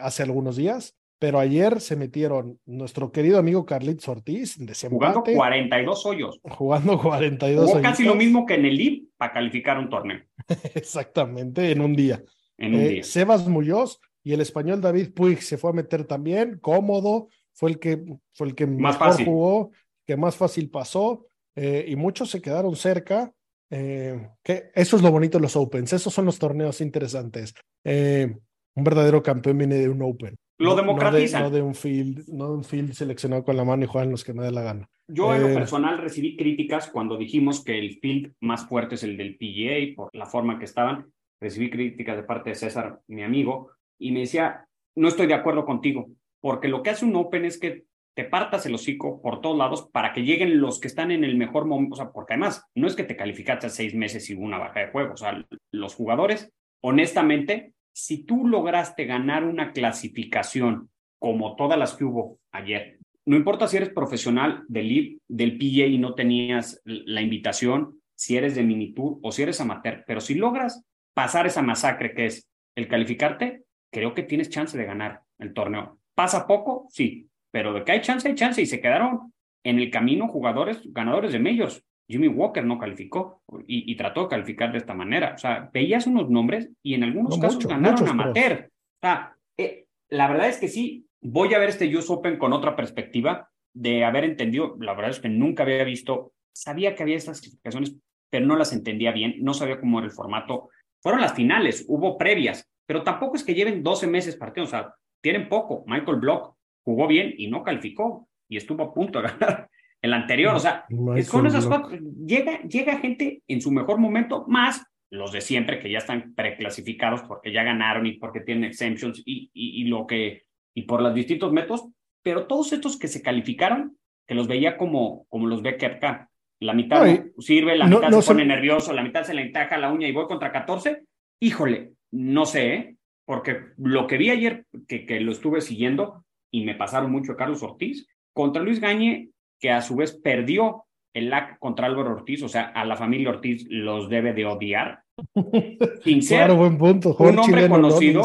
[0.00, 4.58] hace algunos días, pero ayer se metieron nuestro querido amigo Carlitos Ortiz,
[4.90, 6.40] jugando 42 hoyos.
[6.42, 10.18] Jugando 42 Jugó casi lo mismo que en el LIB para calificar un torneo.
[10.74, 12.20] Exactamente, en un día.
[12.60, 13.02] En un Eh, día.
[13.02, 17.78] Sebas Muñoz y el español David Puig se fue a meter también, cómodo, fue el
[17.80, 18.02] que,
[18.34, 19.26] fue el que Más mejor fácil.
[19.26, 19.70] jugó,
[20.06, 23.32] que más fácil pasó, eh, y muchos se quedaron cerca.
[23.72, 27.54] eh, que eso es lo bonito de los Opens, esos son los torneos interesantes.
[27.84, 30.36] Un verdadero campeón viene de un Open.
[30.58, 31.42] Lo democratizan.
[31.42, 33.86] No de, no de un field, no de un field seleccionado con la mano y
[33.86, 34.88] juegan los que no dé la gana.
[35.08, 39.16] Yo en lo personal recibí críticas cuando dijimos que el field más fuerte es el
[39.16, 41.10] del PGA por la forma que estaban.
[41.40, 45.64] Recibí críticas de parte de César, mi amigo, y me decía, no estoy de acuerdo
[45.64, 46.10] contigo,
[46.40, 47.84] porque lo que hace un Open es que
[48.14, 51.36] te partas el hocico por todos lados para que lleguen los que están en el
[51.36, 54.34] mejor momento, o sea, porque además no es que te calificaste a seis meses y
[54.34, 60.90] una baja de juego, o sea, los jugadores, honestamente, si tú lograste ganar una clasificación
[61.18, 65.86] como todas las que hubo ayer, no importa si eres profesional del, LIV, del PGA
[65.86, 70.20] y no tenías la invitación, si eres de mini tour o si eres amateur, pero
[70.20, 70.84] si logras
[71.20, 75.98] pasar esa masacre que es el calificarte, creo que tienes chance de ganar el torneo.
[76.14, 76.86] ¿Pasa poco?
[76.88, 80.80] Sí, pero de que hay chance, hay chance y se quedaron en el camino jugadores
[80.84, 81.84] ganadores de majors.
[82.08, 85.34] Jimmy Walker no calificó y, y trató de calificar de esta manera.
[85.34, 88.70] O sea, veías unos nombres y en algunos No, casos mucho, ganaron amateur.
[88.70, 92.54] O sea, eh, la verdad es que sí, voy a ver este US Open con
[92.54, 97.16] otra perspectiva de haber entendido, la verdad es que nunca había visto, sabía que había
[97.16, 97.94] estas clasificaciones,
[98.30, 100.70] pero no las entendía bien, no sabía cómo era el formato.
[101.02, 104.94] Fueron las finales, hubo previas, pero tampoco es que lleven 12 meses partidos, o sea,
[105.22, 105.84] tienen poco.
[105.86, 109.70] Michael Block jugó bien y no calificó y estuvo a punto de ganar
[110.02, 114.46] el anterior, o sea, es con esas cosas, llega, llega gente en su mejor momento,
[114.48, 119.22] más los de siempre que ya están preclasificados porque ya ganaron y porque tienen exemptions
[119.26, 120.44] y, y, y lo que,
[120.74, 121.88] y por los distintos métodos,
[122.22, 126.29] pero todos estos que se calificaron, que los veía como, como los ve Kepka,
[126.60, 129.42] la mitad No, sirve, la no- mitad no se pone nervioso, la mitad se le
[129.42, 131.02] encaja la uña y voy contra 14,
[131.40, 132.96] híjole, no sé, ¿eh?
[133.24, 137.62] porque lo que vi ayer, que, que lo estuve siguiendo y me pasaron mucho Carlos
[137.62, 140.84] Ortiz, contra Luis Gañe, que a su vez perdió
[141.14, 145.00] el LAC contra Álvaro Ortiz, o sea, a la familia Ortiz los debe de odiar.
[146.04, 147.14] Sin ser Claro, buen punto.
[147.18, 148.22] un hombre conocido,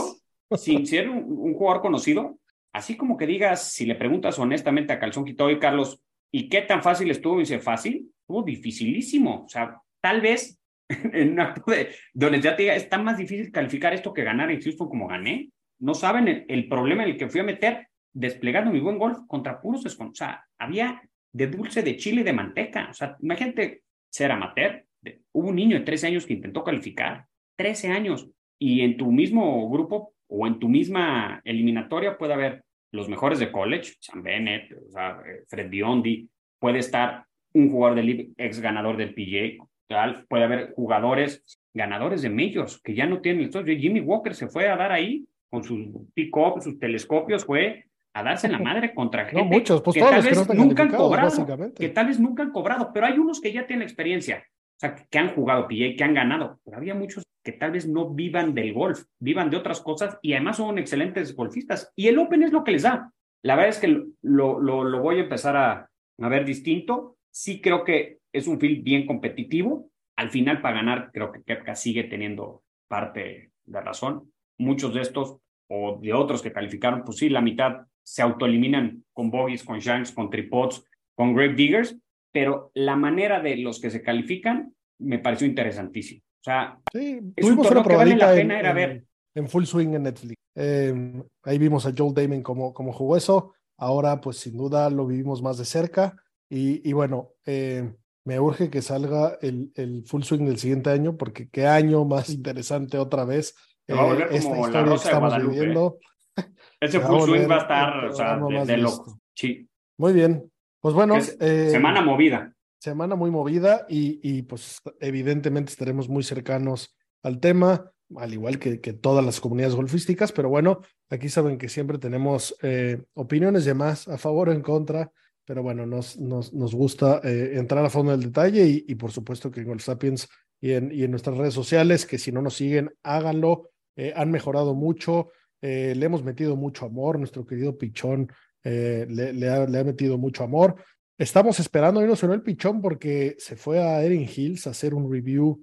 [0.56, 2.38] sin ser un, un jugador conocido,
[2.74, 6.00] así como que digas, si le preguntas honestamente a Calzón Quito y Carlos,
[6.32, 7.38] ¿y qué tan fácil estuvo?
[7.38, 9.44] Y dice, fácil, estuvo dificilísimo.
[9.46, 10.60] O sea, tal vez
[10.90, 14.24] en un acto de, de honestidad te diga, es tan más difícil calificar esto que
[14.24, 15.50] ganar en Houston como gané.
[15.80, 19.20] No saben el, el problema en el que fui a meter desplegando mi buen golf
[19.28, 20.16] contra puros desconocidos.
[20.16, 21.02] O sea, había
[21.32, 22.88] de dulce de chile y de manteca.
[22.90, 24.86] O sea, imagínate ser amateur.
[25.34, 27.26] Hubo un niño de 13 años que intentó calificar.
[27.58, 28.30] 13 años.
[28.58, 33.52] Y en tu mismo grupo o en tu misma eliminatoria puede haber los mejores de
[33.52, 37.26] college, Sam Bennett, o sea, eh, Fred Biondi, puede estar
[37.56, 41.44] un jugador del ex ganador del PGA, tal, puede haber jugadores
[41.74, 43.76] ganadores de majors que ya no tienen el socio.
[43.78, 48.50] Jimmy Walker se fue a dar ahí con sus pick-up, sus telescopios, fue a darse
[48.50, 51.74] la madre contra gente No, muchos, pues que tal que vez no nunca han cobrado,
[51.74, 54.96] que tal vez nunca han cobrado, pero hay unos que ya tienen experiencia, o sea,
[54.96, 58.54] que han jugado PGA, que han ganado, pero había muchos que tal vez no vivan
[58.54, 61.94] del golf, vivan de otras cosas y además son excelentes golfistas.
[61.96, 63.12] Y el Open es lo que les da.
[63.44, 65.88] La verdad es que lo, lo, lo voy a empezar a,
[66.20, 67.15] a ver distinto.
[67.38, 69.90] Sí creo que es un field bien competitivo.
[70.16, 74.32] Al final, para ganar, creo que Kepka sigue teniendo parte de razón.
[74.58, 79.32] Muchos de estos o de otros que calificaron, pues sí, la mitad se autoeliminan con
[79.32, 81.98] bogies, con shanks, con tripods, con grave diggers,
[82.32, 86.22] pero la manera de los que se califican me pareció interesantísimo.
[86.22, 89.04] O sea, Sí, Es un una que vale la en, pena ir a en- ver.
[89.36, 90.36] en Full Swing en Netflix.
[90.56, 93.54] Eh, ahí vimos a Joel Damon como, como jugó eso.
[93.78, 96.16] Ahora, pues sin duda lo vivimos más de cerca.
[96.50, 97.94] Y, y bueno, eh,
[98.26, 102.30] me urge que salga el, el Full Swing del siguiente año, porque qué año más
[102.30, 103.56] interesante otra vez.
[103.86, 105.40] Se va a volver esta como historia que Rosa estamos ¿eh?
[105.42, 105.98] viviendo.
[106.82, 109.20] ese full swing va a estar, o sea, programa de, loco.
[109.34, 109.68] Sí,
[109.98, 110.52] Muy bien.
[110.80, 112.54] Pues bueno, Es eh, semana movida.
[112.80, 118.82] semana muy movida y, y, pues evidentemente estaremos muy cercanos al tema, al igual que,
[118.82, 123.74] que todas las comunidades golfísticas, pero bueno, aquí saben que siempre tenemos eh, opiniones de
[123.74, 125.12] más a favor o en contra,
[125.46, 129.12] pero bueno, nos, nos, nos gusta eh, entrar a fondo del detalle y, y por
[129.12, 130.28] supuesto que en Golf Sapiens
[130.60, 134.32] y en, y en nuestras redes sociales, que si no nos siguen, háganlo, eh, han
[134.32, 135.30] mejorado mucho,
[135.62, 138.32] eh, le hemos metido mucho amor, nuestro querido Pichón
[138.64, 140.76] le, ha, le ha metido mucho amor.
[141.20, 144.96] Estamos esperando, hoy nos sonó el pichón porque se fue a Erin Hills a hacer
[144.96, 145.62] un review,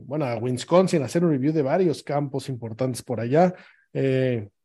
[0.00, 3.54] bueno, a Wisconsin, a hacer un review de varios campos importantes por allá.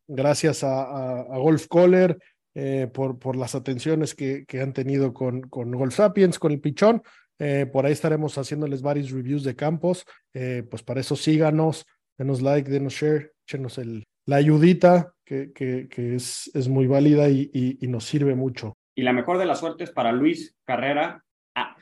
[0.07, 2.17] Gracias a, Golf Caller
[2.55, 6.59] eh, por, por las atenciones que, que han tenido con, con Golf Sapiens, con el
[6.59, 7.01] pichón.
[7.39, 10.05] Eh, por ahí estaremos haciéndoles varios reviews de campos.
[10.33, 11.85] Eh, pues para eso síganos,
[12.17, 17.27] denos like, denos share, échenos el, la ayudita que, que, que es, es, muy válida
[17.29, 18.77] y, y, nos sirve mucho.
[18.95, 21.23] Y la mejor de las suertes para Luis Carrera,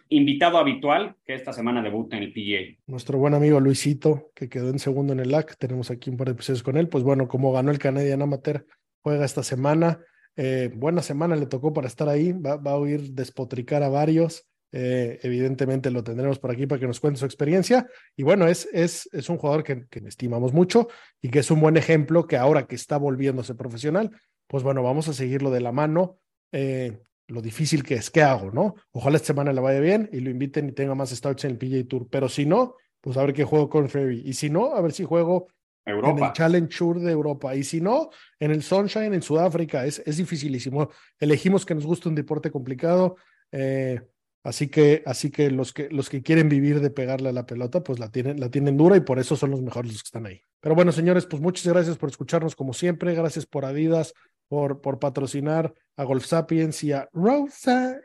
[0.10, 2.78] invitado habitual que esta semana debuta en el PGA.
[2.88, 6.28] Nuestro buen amigo Luisito, que quedó en segundo en el LAC, tenemos aquí un par
[6.28, 6.90] de episodios con él.
[6.90, 8.66] Pues bueno, como ganó el Canadian Amateur,
[9.02, 10.00] juega esta semana.
[10.36, 14.48] Eh, buena semana le tocó para estar ahí, va, a oír despotricar a varios.
[14.74, 17.88] Eh, evidentemente lo tendremos por aquí para que nos cuente su experiencia.
[18.16, 20.88] Y bueno, es, es, es un jugador que, que, estimamos mucho
[21.22, 24.12] y que es un buen ejemplo que ahora que está volviéndose profesional,
[24.48, 26.20] pues bueno, vamos a seguirlo de la mano.
[26.52, 28.52] Eh, lo difícil que es, ¿qué hago?
[28.52, 28.76] ¿No?
[28.92, 31.58] Ojalá esta semana le vaya bien y lo inviten y tenga más starts en el
[31.58, 32.08] PJ Tour.
[32.10, 34.22] Pero si no, pues a ver qué juego con Ferry.
[34.26, 35.48] Y si no, a ver si juego
[35.86, 36.20] Europa.
[36.20, 37.56] en el Challenge Tour de Europa.
[37.56, 38.10] Y si no,
[38.40, 39.86] en el Sunshine en Sudáfrica.
[39.86, 40.90] Es, es dificilísimo.
[41.20, 43.16] Elegimos que nos guste un deporte complicado.
[43.52, 44.00] Eh,
[44.44, 47.84] Así que, así que los que los que quieren vivir de pegarle a la pelota,
[47.84, 50.26] pues la tienen, la tienen dura y por eso son los mejores los que están
[50.26, 50.42] ahí.
[50.60, 53.14] Pero bueno, señores, pues muchas gracias por escucharnos como siempre.
[53.14, 54.16] Gracias por Adidas,
[54.52, 58.02] por, por patrocinar a Golf Sapiens y a Rosa.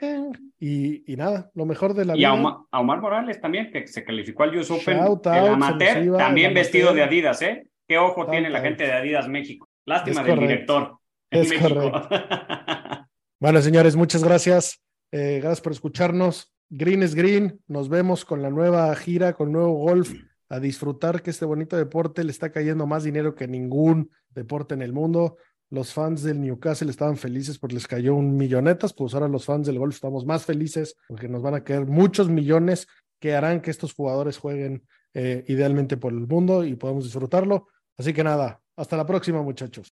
[0.60, 2.20] Y, y nada, lo mejor de la vida.
[2.20, 2.34] Y a
[2.78, 7.42] Omar, Morales también, que se calificó al US Open el amateur, también vestido de Adidas,
[7.42, 7.66] ¿eh?
[7.88, 9.68] Qué ojo tiene la gente de Adidas México.
[9.86, 10.98] Lástima del director.
[11.32, 12.08] Es correcto.
[13.40, 14.80] bueno, señores, muchas gracias.
[15.10, 16.54] Eh, gracias por escucharnos.
[16.68, 17.60] Green es Green.
[17.66, 20.12] Nos vemos con la nueva gira, con nuevo golf.
[20.48, 24.82] A disfrutar que este bonito deporte le está cayendo más dinero que ningún deporte en
[24.82, 25.38] el mundo.
[25.70, 29.66] Los fans del Newcastle estaban felices porque les cayó un millonetas, pues ahora los fans
[29.66, 32.86] del golf estamos más felices porque nos van a caer muchos millones
[33.18, 37.68] que harán que estos jugadores jueguen eh, idealmente por el mundo y podamos disfrutarlo.
[37.96, 39.95] Así que nada, hasta la próxima muchachos.